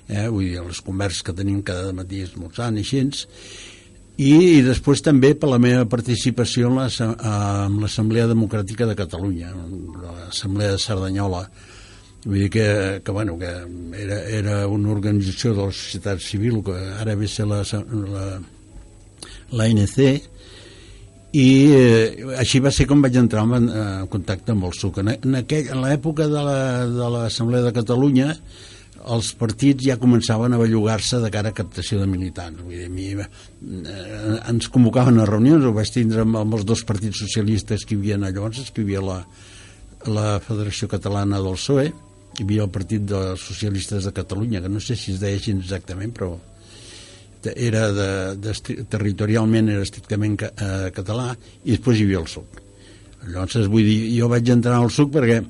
[0.09, 0.29] eh?
[0.29, 3.03] vull dir, les converses que tenim cada matí esmorzant i així
[4.17, 10.85] i, i després també per la meva participació en l'Assemblea Democràtica de Catalunya l'Assemblea de
[10.87, 11.49] Cerdanyola
[12.27, 12.67] vull dir que,
[13.05, 13.51] que, bueno, que
[14.03, 18.25] era, era una organització de la societat civil que ara ve ser la, la,
[19.55, 20.01] l'ANC
[21.37, 25.13] i eh, així va ser com vaig entrar en, en contacte amb el SUC en,
[25.15, 28.33] en, aquell, en l'època de l'Assemblea la, de, de Catalunya
[29.07, 32.59] els partits ja començaven a bellugar-se de cara a captació de militants.
[32.67, 33.27] Vull dir, mi, eh,
[34.51, 38.01] ens convocaven a reunions, ho vaig tindre amb, amb els dos partits socialistes que hi
[38.01, 39.21] havia llavors, que hi havia la,
[40.11, 41.93] la Federació Catalana del PSOE,
[42.37, 45.55] hi havia el Partit dels Socialistes de Catalunya, que no sé si es deia així
[45.57, 46.35] exactament, però
[47.55, 48.11] era de,
[48.43, 48.55] de,
[48.91, 51.31] territorialment era estrictament ca, eh, català,
[51.65, 52.61] i després hi havia el SUC.
[53.27, 55.41] Llavors, vull dir, jo vaig entrar al SUC perquè,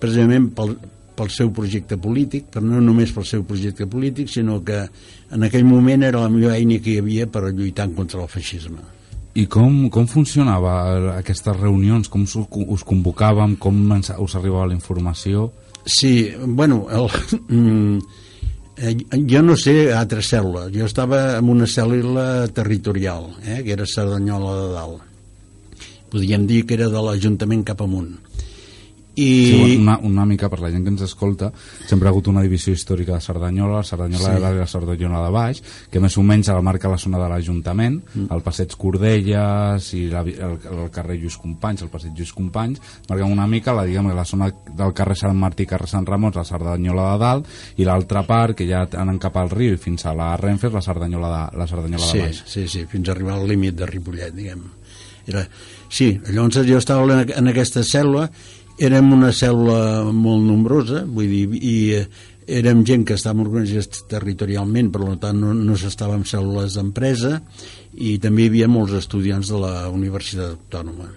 [0.00, 0.74] precisament pel,
[1.16, 5.66] pel seu projecte polític, però no només pel seu projecte polític, sinó que en aquell
[5.68, 8.82] moment era la millor eina que hi havia per lluitar contra el feixisme.
[9.34, 10.72] I com, com funcionava
[11.16, 12.08] aquestes reunions?
[12.08, 13.56] Com us, us convocàvem?
[13.58, 15.48] Com us arribava la informació?
[15.84, 17.08] Sí, bueno, el,
[17.48, 17.98] mm,
[18.76, 18.96] eh,
[19.28, 20.72] jo no sé altres cèl·lules.
[20.74, 25.10] Jo estava en una cèl·lula territorial, eh, que era Cerdanyola de Dalt.
[26.14, 28.14] Podríem dir que era de l'Ajuntament cap amunt.
[29.14, 29.46] I...
[29.46, 31.50] Sí, una, una mica per la gent que ens escolta
[31.86, 34.42] sempre ha hagut una divisió històrica de Cerdanyola la Cerdanyola sí.
[34.42, 35.62] de la Cerdanyola de baix
[35.92, 38.26] que més o menys la marca la zona de l'Ajuntament mm.
[38.34, 43.30] el passeig Cordelles i la, el, el carrer Lluís Companys el passeig Lluís Companys marquen
[43.30, 47.12] una mica la, diguem, la zona del carrer Sant Martí carrer Sant Ramon la Cerdanyola
[47.12, 50.32] de dalt i l'altra part que ja anen cap al riu i fins a la
[50.40, 53.46] Renfe la Cerdanyola de, la Cerdanyola sí, de baix sí, sí, fins a arribar al
[53.48, 54.64] límit de Ripollet diguem
[55.26, 55.46] era...
[55.88, 58.26] Sí, llavors jo estava en, en aquesta cèl·lula
[58.82, 62.04] érem una cèl·lula molt nombrosa, vull dir, i eh,
[62.46, 67.38] érem gent que estàvem organitzats territorialment, per tant no, no s'estava en cèl·lules d'empresa
[67.94, 71.08] i també hi havia molts estudiants de la Universitat Autònoma.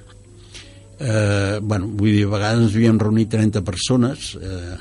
[0.98, 4.78] Eh, bueno, vull dir, a vegades ens havíem reunit 30 persones eh,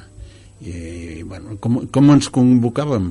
[0.64, 3.10] i, bueno, com, com ens convocàvem?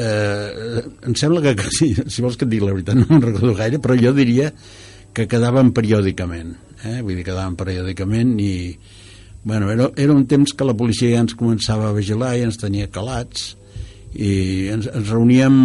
[0.00, 3.56] Eh, em sembla que si, si vols que et digui la veritat no me'n recordo
[3.58, 4.52] gaire, però jo diria
[5.14, 6.54] que quedaven periòdicament
[6.84, 7.00] eh?
[7.02, 8.54] vull dir, quedàvem periòdicament i
[9.42, 12.60] bueno, era, era un temps que la policia ja ens començava a vigilar i ens
[12.60, 13.54] tenia calats
[14.12, 15.56] i ens, ens reuníem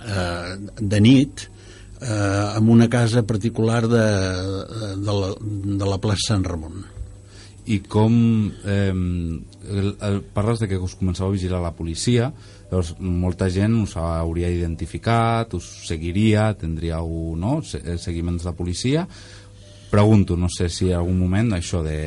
[0.00, 1.44] eh, de nit
[2.00, 4.06] eh, en una casa particular de,
[4.96, 5.34] de, la,
[5.82, 6.80] de la plaça Sant Ramon
[7.70, 8.14] i com
[8.64, 12.30] eh, el, el, parles de que us començava a vigilar la policia
[12.70, 19.04] llavors molta gent us hauria identificat us seguiria, tindríeu no, seguiments de policia
[19.90, 21.98] pregunto, no sé si en algun moment això de,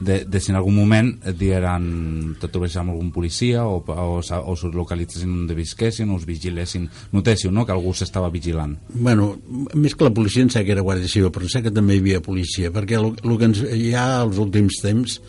[0.00, 4.06] de, de si en algun moment et digueran te trobessis amb algun policia o, o,
[4.20, 8.76] o us localitzessin on visquessin o us vigilessin, notéssiu no, que algú s'estava vigilant.
[8.94, 9.34] Bueno,
[9.74, 12.24] més que la policia sé que era Guàrdia Civil però sé que també hi havia
[12.24, 15.20] policia perquè el, el que ens, ja als últims temps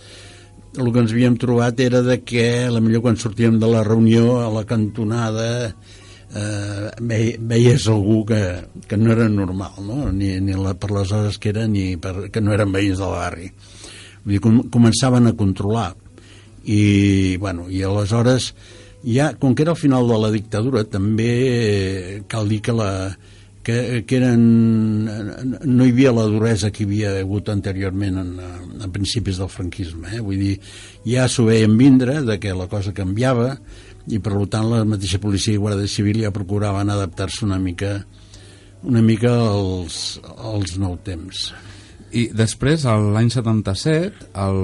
[0.78, 4.40] el que ens havíem trobat era de que la millor quan sortíem de la reunió
[4.44, 5.74] a la cantonada
[6.36, 8.42] eh, veies algú que,
[8.88, 10.12] que no era normal no?
[10.12, 13.16] ni, ni la, per les hores que era ni per, que no eren veïns del
[13.16, 13.52] barri
[14.20, 15.94] Vull dir, com, començaven a controlar
[16.68, 18.54] i, bueno, i aleshores
[19.08, 22.92] ja, com que era al final de la dictadura també cal dir que la
[23.64, 28.32] que, que eren, no hi havia la duresa que hi havia hagut anteriorment en,
[28.82, 30.22] a principis del franquisme eh?
[30.24, 30.56] vull dir,
[31.08, 33.54] ja s'ho veien vindre de que la cosa canviava
[34.10, 38.00] i per tant la mateixa policia i guàrdia civil ja procuraven adaptar-se una mica
[38.84, 41.50] una mica als, als nou temps.
[42.16, 44.60] I després, l'any 77, el,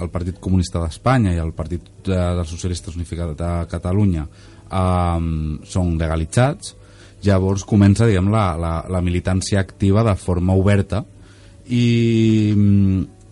[0.00, 5.26] el Partit Comunista d'Espanya i el Partit de, dels Socialistes Unificats de Catalunya eh,
[5.68, 6.76] són legalitzats,
[7.26, 11.02] llavors comença diguem, la, la, la militància activa de forma oberta
[11.66, 12.54] i,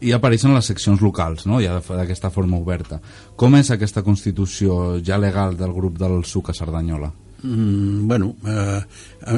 [0.00, 1.60] i apareixen les seccions locals, no?
[1.62, 3.00] ja d'aquesta forma oberta.
[3.36, 7.12] Com és aquesta constitució ja legal del grup del SUC a Cerdanyola?
[7.44, 8.82] Mm, bueno, eh,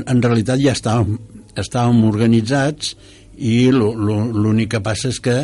[0.07, 1.19] en, realitat ja estàvem,
[1.59, 2.95] estàvem organitzats
[3.37, 5.37] i l'únic que passa és que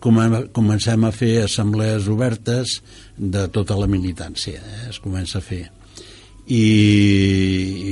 [0.00, 2.78] comencem a fer assemblees obertes
[3.16, 4.82] de tota la militància, eh?
[4.92, 5.64] es comença a fer.
[6.50, 6.64] I,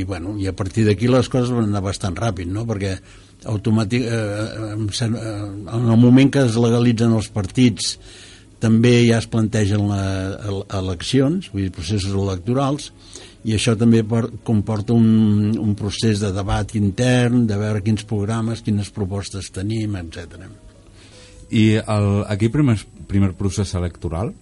[0.00, 2.66] i, bueno, i a partir d'aquí les coses van anar bastant ràpid, no?
[2.68, 2.96] perquè
[3.46, 7.98] automàtic, eh, eh, en el moment que es legalitzen els partits
[8.58, 10.02] també ja es plantegen la,
[10.80, 12.90] eleccions, vull dir, processos electorals,
[13.46, 14.02] i això també
[14.44, 20.42] comporta un, un procés de debat intern, de veure quins programes, quines propostes tenim, etc.
[21.54, 22.76] I el, aquí primer,
[23.06, 24.34] primer procés electoral,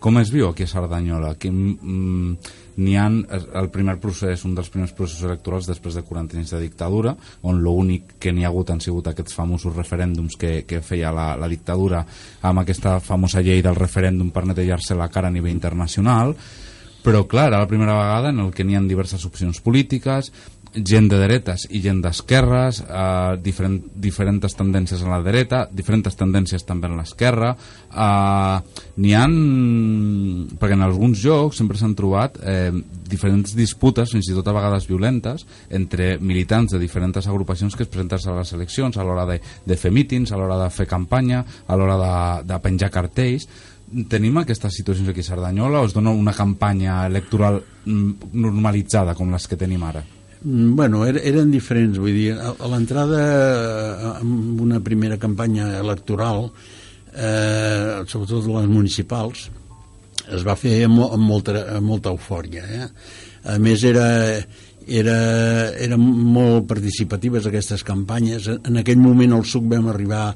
[0.00, 1.34] com es viu aquí a Cerdanyola?
[1.36, 2.36] Aquí, mm,
[2.80, 6.62] n'hi ha el primer procés, un dels primers processos electorals després de 40 anys de
[6.62, 7.14] dictadura,
[7.46, 11.34] on l'únic que n'hi ha hagut han sigut aquests famosos referèndums que, que feia la,
[11.40, 12.02] la dictadura
[12.48, 16.34] amb aquesta famosa llei del referèndum per netejar-se la cara a nivell internacional,
[17.00, 20.32] però clar, era la primera vegada en el que n'hi ha diverses opcions polítiques,
[20.74, 26.64] gent de dretes i gent d'esquerres, eh, diferent, diferents tendències en la dreta, diferents tendències
[26.66, 27.54] també en l'esquerra.
[27.90, 29.34] Eh, N'hi han...
[30.60, 32.70] perquè en alguns jocs sempre s'han trobat eh,
[33.10, 37.90] diferents disputes, fins i tot a vegades violentes, entre militants de diferents agrupacions que es
[37.90, 41.44] presenten a les eleccions a l'hora de, de fer mítings, a l'hora de fer campanya,
[41.66, 42.14] a l'hora de,
[42.52, 43.48] de penjar cartells
[44.06, 49.34] tenim aquestes situacions aquí a Cerdanyola o es dona una campanya electoral mm, normalitzada com
[49.34, 50.04] les que tenim ara?
[50.42, 53.20] Mm, bueno, er, eren diferents, vull dir, a, a l'entrada
[54.16, 56.48] amb una primera campanya electoral,
[57.12, 59.50] eh, sobretot les municipals,
[60.30, 62.64] es va fer amb, amb, molta, amb molta eufòria.
[62.64, 62.88] Eh?
[63.52, 64.06] A més, era,
[64.88, 65.18] era,
[65.76, 68.48] eren molt participatives aquestes campanyes.
[68.64, 70.30] En aquell moment al SUC vam arribar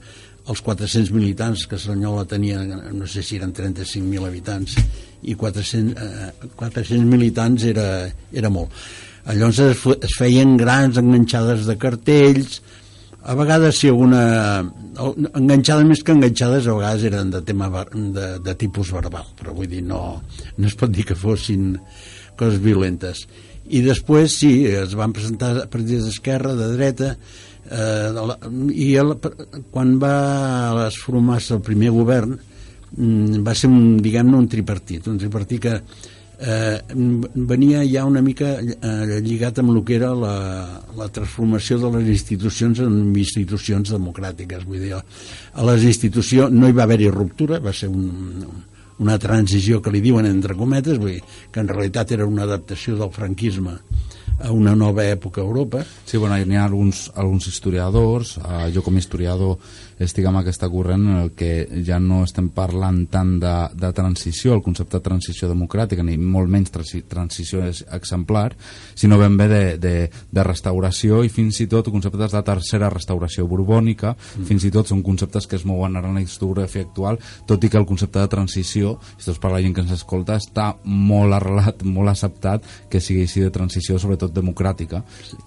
[0.44, 2.60] als 400 militants que Cerdanyola tenia,
[2.92, 4.76] no sé si eren 35.000 habitants,
[5.24, 7.88] i 400, eh, 400 militants era,
[8.36, 8.68] era molt
[9.24, 12.60] Llavors es, es feien grans enganxades de cartells,
[13.24, 14.20] a vegades si alguna
[15.34, 19.70] enganxades més que enganxades a vegades eren de tema de, de tipus verbal però vull
[19.70, 20.20] dir no,
[20.58, 21.72] no es pot dir que fossin
[22.36, 23.24] coses violentes.
[23.64, 28.24] I després sí, es van presentar partits d'esquerra, de dreta eh,
[28.76, 29.14] i el,
[29.72, 35.64] quan va formar-se el primer govern mm, va ser un, diguem-ne un tripartit un tripartit
[35.64, 35.78] que
[36.38, 36.80] eh,
[37.34, 40.36] venia ja una mica eh, lligat amb el que era la,
[40.96, 46.76] la transformació de les institucions en institucions democràtiques vull dir, a les institucions no hi
[46.76, 48.46] va haver-hi ruptura va ser un,
[48.98, 52.98] una transició que li diuen entre cometes vull dir, que en realitat era una adaptació
[52.98, 53.78] del franquisme
[54.40, 55.84] a una nova època a Europa.
[56.04, 59.58] Sí, bueno, hi ha alguns, alguns historiadors, eh, jo com a historiador
[60.02, 64.54] estic amb aquesta corrent en el que ja no estem parlant tant de, de transició,
[64.54, 67.62] el concepte de transició democràtica, ni molt menys transició
[67.94, 68.54] exemplar,
[68.94, 73.46] sinó ben bé de, de, de restauració i fins i tot conceptes de tercera restauració
[73.50, 74.48] borbònica, mm.
[74.48, 77.70] fins i tot són conceptes que es mouen ara en la historiografia actual, tot i
[77.70, 81.36] que el concepte de transició, si tot per la gent que ens escolta, està molt
[81.38, 85.04] arrelat, molt acceptat que sigui així de transició, sobretot democràtica,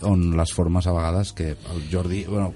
[0.07, 2.53] on les formes a vegades que el Jordi, bueno,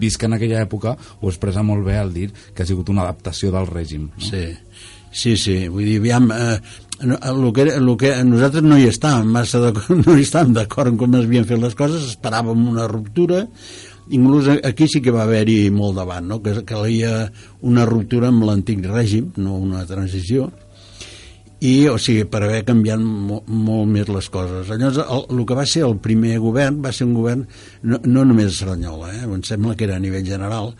[0.00, 3.52] visc en aquella època, ho expressa molt bé al dir que ha sigut una adaptació
[3.54, 4.10] del règim.
[4.12, 4.22] No?
[4.22, 4.44] Sí,
[5.10, 6.58] sí, sí, vull dir, aviam, eh,
[7.02, 9.60] el que, el que nosaltres no hi estàvem massa
[10.04, 13.44] no hi estàvem d'acord en com es havien fet les coses, esperàvem una ruptura,
[14.16, 16.40] inclús aquí sí que va haver-hi molt davant, no?
[16.42, 17.26] que calia
[17.66, 20.50] una ruptura amb l'antic règim, no una transició,
[21.56, 24.68] i, o sigui, per haver canviat mo, molt més les coses.
[24.68, 27.46] Llavors, el, el que va ser el primer govern va ser un govern
[27.82, 29.22] no, no només a Cerdanyola, eh?
[29.24, 30.74] em sembla que era a nivell general,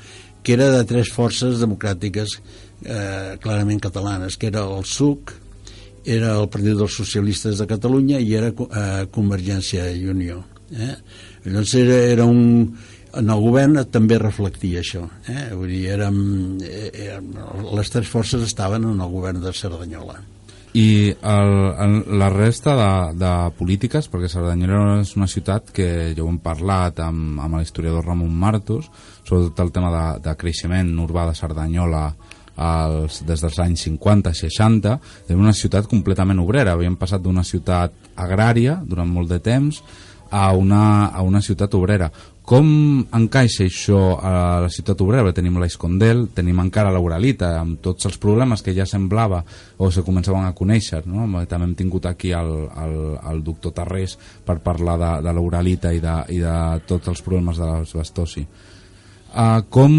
[0.46, 2.36] que era de tres forces democràtiques
[2.86, 5.32] eh, clarament catalanes, que era el SUC,
[6.06, 10.44] era el Partit dels Socialistes de Catalunya i era eh, Convergència i Unió.
[10.70, 10.94] Eh?
[11.48, 12.76] Llavors era, era un...
[13.16, 15.02] En el govern també reflectia això.
[15.26, 15.48] Eh?
[15.56, 16.22] Vull dir, érem,
[16.62, 17.34] eh, érem,
[17.80, 20.20] les tres forces estaven en el govern de Cerdanyola
[20.76, 26.24] i el, el, la resta de, de polítiques, perquè Cerdanyola és una ciutat que ja
[26.24, 28.90] ho hem parlat amb, amb l'historiador Ramon Martos,
[29.24, 32.02] sobretot el tema de, de creixement urbà de Cerdanyola
[32.56, 34.98] als, des dels anys 50-60,
[35.28, 36.76] era una ciutat completament obrera.
[36.76, 39.80] Havíem passat d'una ciutat agrària durant molt de temps
[40.30, 42.10] a una, a una ciutat obrera.
[42.46, 42.66] Com
[43.18, 44.32] encaixa això a
[44.62, 45.32] la ciutat obrera?
[45.34, 49.40] Tenim l'Escondel, tenim encara l'Uralita, amb tots els problemes que ja semblava
[49.82, 51.00] o se començaven a conèixer.
[51.10, 51.26] No?
[51.50, 52.52] També hem tingut aquí el,
[52.84, 52.94] el,
[53.32, 54.14] el doctor Tarrés
[54.46, 56.54] per parlar de, de l'Uralita i, de, i de
[56.86, 58.46] tots els problemes de l'asbestosi.
[59.34, 59.98] Uh, com,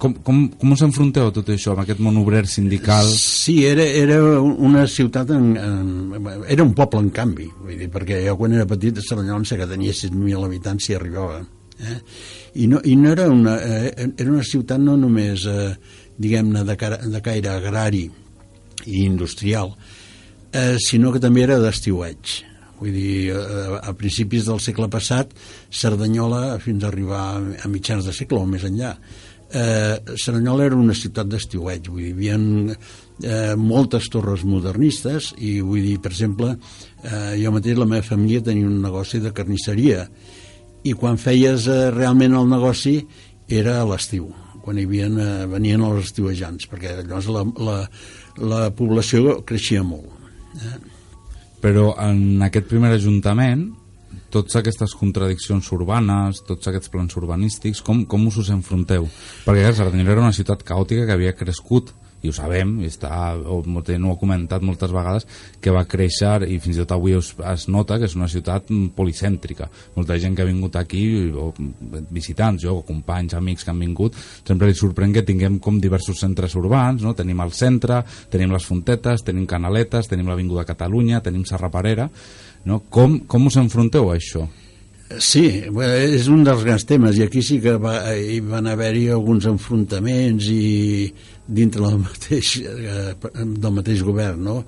[0.00, 3.08] com, com, com us enfronteu a tot això, amb aquest món obrer sindical?
[3.12, 8.22] Sí, era, era una ciutat, en, en, era un poble en canvi, vull dir, perquè
[8.24, 11.42] jo quan era petit a sé que tenia 6.000 habitants i arribava.
[11.80, 11.98] Eh?
[12.54, 15.74] I, no, I no era una, eh, era una ciutat no només, eh,
[16.20, 16.76] diguem-ne, de,
[17.12, 18.04] de caire agrari
[18.86, 19.74] i industrial,
[20.52, 22.38] eh, sinó que també era d'estiueig.
[22.80, 25.34] Vull dir, a, a principis del segle passat,
[25.68, 28.94] Cerdanyola, fins a arribar a mitjans de segle o més enllà,
[29.52, 32.36] eh, Cerdanyola era una ciutat d'estiueig, vull dir, hi havia
[33.22, 36.54] eh, moltes torres modernistes i vull dir, per exemple,
[37.02, 40.06] eh, jo mateix la meva família tenia un negoci de carnisseria
[40.84, 43.00] i quan feies eh, realment el negoci
[43.50, 44.30] era a l'estiu,
[44.62, 47.76] quan hi havia, eh, venien els estiuejants, perquè llavors la, la,
[48.40, 50.08] la població creixia molt.
[50.60, 50.78] Eh?
[51.60, 53.66] Però en aquest primer ajuntament
[54.30, 59.08] tots aquestes contradiccions urbanes, tots aquests plans urbanístics, com, com us us enfronteu?
[59.46, 63.10] Perquè Cerdanyola era una ciutat caòtica que havia crescut i ho sabem, i està,
[63.48, 65.26] o, no ho ha comentat moltes vegades,
[65.62, 68.68] que va créixer i fins i tot avui es, es nota que és una ciutat
[68.96, 69.70] policèntrica.
[69.96, 71.02] Molta gent que ha vingut aquí,
[71.32, 71.48] o
[72.12, 76.20] visitants, jo, o companys, amics que han vingut, sempre li sorprèn que tinguem com diversos
[76.20, 77.14] centres urbans, no?
[77.16, 78.02] tenim el centre,
[78.32, 82.10] tenim les Fontetes, tenim Canaletes, tenim l'Avinguda Catalunya, tenim Serra Parera,
[82.68, 82.80] no?
[82.92, 84.46] Com, com us enfronteu a això?
[85.18, 85.42] Sí,
[85.82, 90.46] és un dels grans temes i aquí sí que va, hi van haver-hi alguns enfrontaments
[90.54, 91.10] i
[91.50, 94.60] dintre del mateix, eh, del mateix govern, no?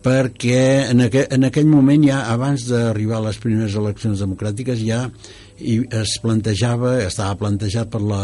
[0.00, 5.02] perquè en, aqu en aquell moment ja abans d'arribar a les primeres eleccions democràtiques ja
[5.60, 8.22] i es plantejava, estava plantejat per la,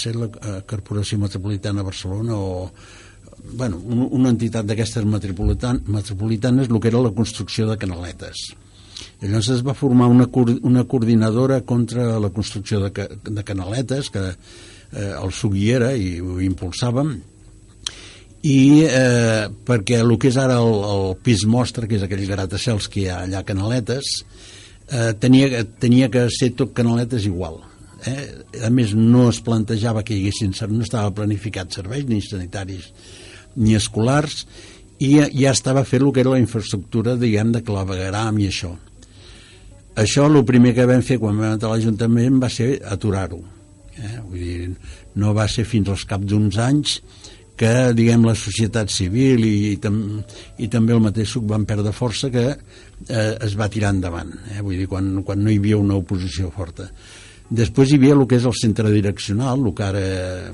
[0.00, 2.70] sé, la eh, Corporació Metropolitana de Barcelona o
[3.52, 8.50] bueno, una entitat d'aquestes metropolitan metropolitanes el que era la construcció de canaletes
[9.20, 10.28] llavors es va formar una,
[10.62, 17.16] una coordinadora contra la construcció de, de canaletes que eh, el Suguiera i ho impulsàvem
[18.42, 22.88] i eh, perquè el que és ara el, el pis mostra que és aquell gratacels
[22.88, 24.14] que hi ha allà a Canaletes
[24.88, 27.60] eh, tenia, tenia que ser tot canaletes igual
[28.08, 28.24] eh?
[28.64, 32.88] a més no es plantejava que hi haguessin no estava planificat serveis ni sanitaris
[33.56, 34.44] ni escolars
[35.00, 38.74] i ja, estava fet el que era la infraestructura diguem de clavegaram i això
[40.00, 43.40] això el primer que vam fer quan vam entrar a l'Ajuntament va ser aturar-ho
[43.96, 44.18] eh?
[44.26, 44.70] vull dir,
[45.16, 47.00] no va ser fins als cap d'uns anys
[47.60, 49.96] que diguem la societat civil i, i, tam,
[50.56, 54.60] i també el mateix suc van perdre força que eh, es va tirar endavant eh?
[54.60, 56.88] vull dir, quan, quan no hi havia una oposició forta
[57.50, 60.02] Després hi havia el que és el centre direccional, el que ara...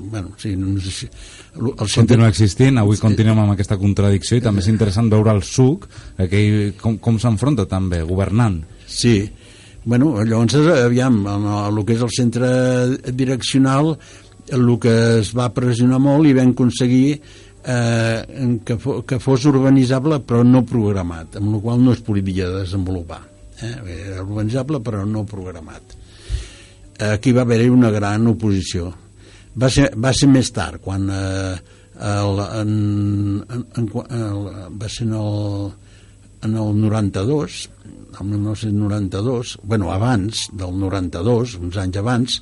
[0.01, 1.09] Bueno, sí, no sé si,
[1.53, 2.15] el centre...
[2.15, 5.85] Continua existint, avui continuem amb aquesta contradicció i també és interessant veure el SUC,
[6.25, 8.63] aquell, com, com s'enfronta també, governant.
[8.89, 9.19] Sí,
[9.85, 11.19] bueno, llavors, aviam,
[11.67, 12.49] el que és el centre
[13.13, 13.93] direccional,
[14.57, 20.23] el que es va pressionar molt i vam aconseguir eh, que, fo, que fos urbanitzable
[20.25, 23.21] però no programat, amb la qual no es podia desenvolupar.
[23.61, 23.75] Eh?
[23.99, 25.96] Era urbanitzable però no programat
[26.99, 28.91] aquí va haver-hi una gran oposició.
[29.57, 31.57] Va ser, va ser més tard, quan eh,
[31.97, 32.71] el, en,
[33.49, 33.89] en, en,
[34.19, 34.41] el,
[34.77, 35.71] va ser en el,
[36.45, 37.59] en el 92,
[38.19, 42.41] el 1992, bueno, abans del 92, uns anys abans,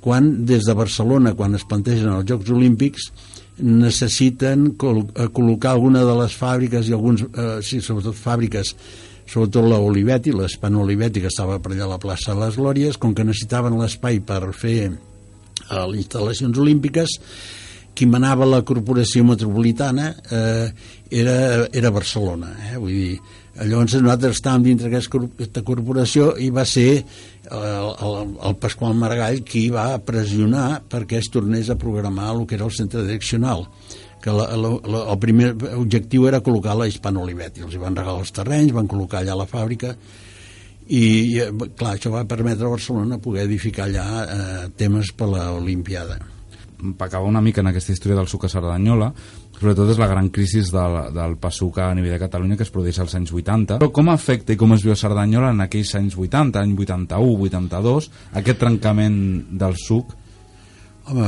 [0.00, 3.10] quan des de Barcelona, quan es plantegen els Jocs Olímpics,
[3.56, 8.74] necessiten col col·locar alguna de les fàbriques i alguns, eh, sí, sobretot fàbriques
[9.26, 12.98] sobretot la Olivetti, l'Espan Olivetti que estava per allà a la plaça de les Glòries,
[12.98, 17.16] com que necessitaven l'espai per fer eh, les instal·lacions olímpiques,
[17.96, 20.68] qui manava la corporació metropolitana eh,
[21.10, 21.36] era,
[21.72, 22.52] era Barcelona.
[22.68, 22.76] Eh?
[22.76, 23.18] Vull dir,
[23.64, 29.68] llavors nosaltres estàvem dintre d'aquesta corporació i va ser el, el, el Pasqual Maragall qui
[29.72, 33.64] va pressionar perquè es tornés a programar el que era el centre direccional
[34.26, 37.62] que la, la, la, el primer objectiu era col·locar la Hispano Olivetti.
[37.62, 39.92] Els hi van regalar els terrenys, van col·locar allà la fàbrica
[40.86, 41.02] i,
[41.36, 41.44] i
[41.78, 46.18] clar, això va permetre a Barcelona poder edificar allà eh, temes per l'Olimpiada.
[46.98, 49.12] Acaba una mica en aquesta història del suc a Cerdanyola,
[49.60, 52.98] sobretot és la gran crisi del, del PASUC a nivell de Catalunya que es produeix
[52.98, 53.78] als anys 80.
[53.78, 57.32] Però com afecta i com es viu a Cerdanyola en aquells anys 80, any 81,
[57.46, 58.10] 82,
[58.42, 59.20] aquest trencament
[59.54, 60.18] del suc
[61.06, 61.26] Home,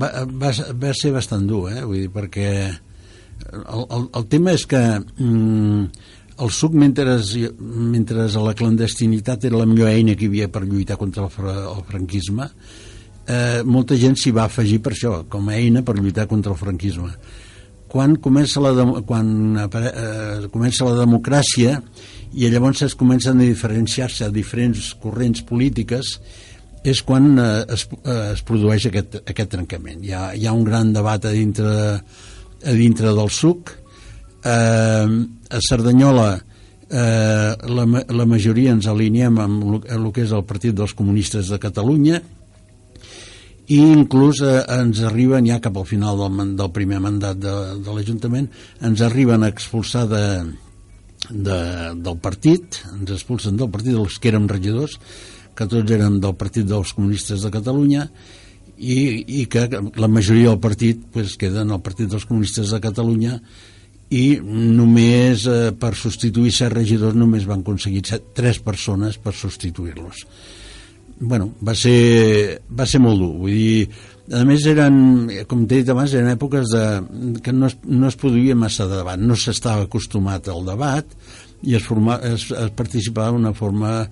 [0.00, 1.82] va, va, va ser bastant dur, eh?
[1.84, 5.82] Vull dir, perquè el, el, el tema és que mm,
[6.38, 7.18] el suc, mentre,
[7.58, 11.82] mentre la clandestinitat era la millor eina que hi havia per lluitar contra el, el
[11.88, 12.48] franquisme,
[13.28, 16.60] eh, molta gent s'hi va afegir per això, com a eina per lluitar contra el
[16.60, 17.10] franquisme.
[17.88, 18.72] Quan comença la,
[19.08, 21.78] quan, eh, comença la democràcia
[22.36, 26.18] i llavors es comencen a diferenciar-se diferents corrents polítiques
[26.84, 30.02] és quan eh, es, eh, es produeix aquest, aquest trencament.
[30.04, 33.74] Hi ha, hi ha un gran debat a dintre, a dintre del SUC.
[34.44, 35.06] Eh,
[35.48, 36.30] a Cerdanyola
[36.90, 41.60] eh, la, la majoria ens aliniem amb el, que és el Partit dels Comunistes de
[41.60, 42.20] Catalunya
[43.68, 47.96] i inclús eh, ens arriben ja cap al final del, del primer mandat de, de
[47.96, 48.48] l'Ajuntament
[48.88, 50.24] ens arriben a expulsar de,
[51.28, 51.58] de,
[51.98, 54.96] del partit ens expulsen del partit els que érem regidors
[55.58, 58.06] que tots érem del Partit dels Comunistes de Catalunya
[58.78, 58.98] i,
[59.40, 59.66] i que
[59.98, 63.40] la majoria del partit pues, queda en el Partit dels Comunistes de Catalunya
[64.14, 70.22] i només eh, per substituir set regidors només van aconseguir set, tres persones per substituir-los.
[71.18, 73.88] Bueno, va ser, va ser molt dur vull dir,
[74.38, 74.94] a més eren
[75.50, 76.84] com t'he dit abans, eren èpoques de,
[77.42, 81.18] que no es, no es produïa massa de debat no s'estava acostumat al debat
[81.66, 84.04] i es, forma, es, es participava d'una forma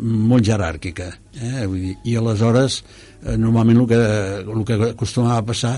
[0.00, 1.66] molt jeràrquica eh?
[1.66, 4.00] Vull dir, i aleshores eh, normalment el que,
[4.42, 5.76] el que acostumava a passar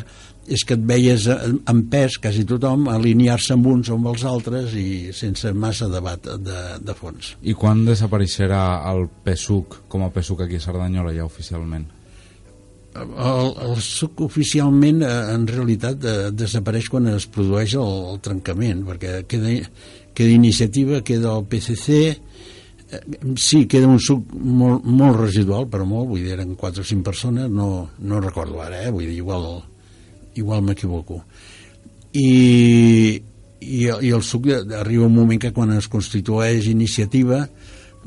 [0.48, 4.72] és que et veies en pes quasi tothom alinear-se amb uns o amb els altres
[4.80, 7.34] i sense massa debat de, de fons.
[7.44, 11.84] I quan desapareixerà el PSUC com a PSUC aquí a Cerdanyola ja oficialment?
[12.96, 18.86] El, el SUC oficialment eh, en realitat eh, desapareix quan es produeix el, el trencament
[18.88, 19.52] perquè queda,
[20.16, 22.27] queda iniciativa, queda el PCC Eh,
[23.36, 27.04] sí, queda un suc molt, molt residual, però molt, vull dir, eren 4 o 5
[27.04, 28.92] persones, no, no recordo ara, eh?
[28.94, 29.48] vull dir, igual,
[30.40, 31.20] igual m'equivoco.
[32.16, 33.20] I,
[33.60, 37.44] i, i el suc arriba un moment que quan es constitueix iniciativa,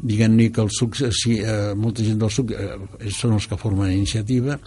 [0.02, 2.74] diguem-ne que el suc, sí, eh, molta gent del suc eh,
[3.14, 4.58] són els que formen iniciativa,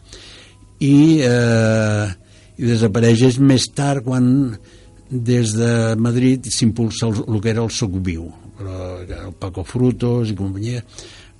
[0.78, 0.94] i,
[1.26, 2.06] eh,
[2.54, 4.54] i desapareix és més tard quan
[5.10, 10.30] des de Madrid s'impulsa el, el que era el suc viu, però el Paco Frutos
[10.30, 10.82] i companyia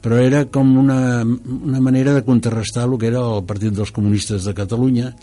[0.05, 4.45] però era com una, una manera de contrarrestar el que era el Partit dels Comunistes
[4.45, 5.15] de Catalunya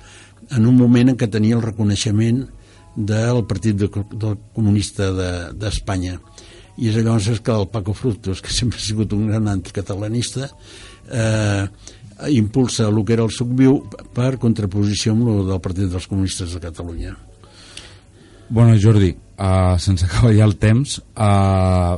[0.50, 2.48] en un moment en què tenia el reconeixement
[2.96, 5.12] del Partit de, del Comunista
[5.54, 6.48] d'Espanya de,
[6.82, 10.50] i és llavors que el Paco Fructos, que sempre ha sigut un gran anticatalanista,
[11.12, 11.68] eh,
[12.30, 13.82] impulsa el que era el suc viu
[14.16, 17.16] per contraposició amb el del Partit dels Comunistes de Catalunya.
[18.50, 21.98] Bueno, Jordi, uh, sense acabar ja el temps, uh,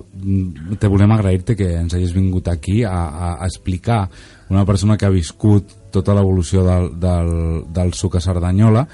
[0.80, 4.06] te volem agrair-te que ens hagis vingut aquí a, a, explicar
[4.50, 7.34] una persona que ha viscut tota l'evolució del, del,
[7.74, 8.88] del suc a Cerdanyola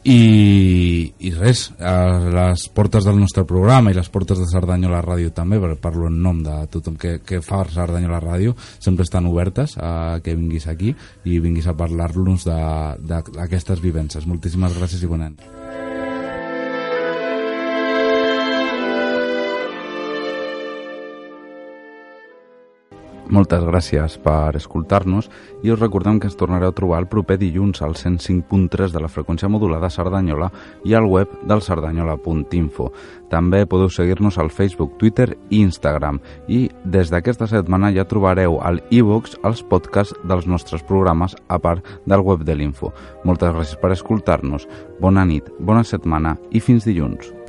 [0.00, 1.92] i, i res, a
[2.32, 6.16] les portes del nostre programa i les portes de Cerdanyola Ràdio també, per parlo en
[6.24, 10.94] nom de tothom que, que fa Cerdanyola Ràdio, sempre estan obertes a que vinguis aquí
[11.28, 14.26] i vinguis a parlar-nos d'aquestes vivències.
[14.26, 15.36] Moltíssimes gràcies i bon any.
[23.30, 25.28] Moltes gràcies per escoltar-nos
[25.62, 29.10] i us recordem que ens tornareu a trobar el proper dilluns al 105.3 de la
[29.12, 30.48] freqüència modulada Cerdanyola
[30.82, 32.90] i al web del cerdanyola.info.
[33.30, 36.18] També podeu seguir-nos al Facebook, Twitter i Instagram
[36.50, 41.86] i des d'aquesta setmana ja trobareu al e-box els podcasts dels nostres programes a part
[42.10, 42.90] del web de l'Info.
[43.22, 44.66] Moltes gràcies per escoltar-nos,
[44.98, 47.39] bona nit, bona setmana i fins dilluns.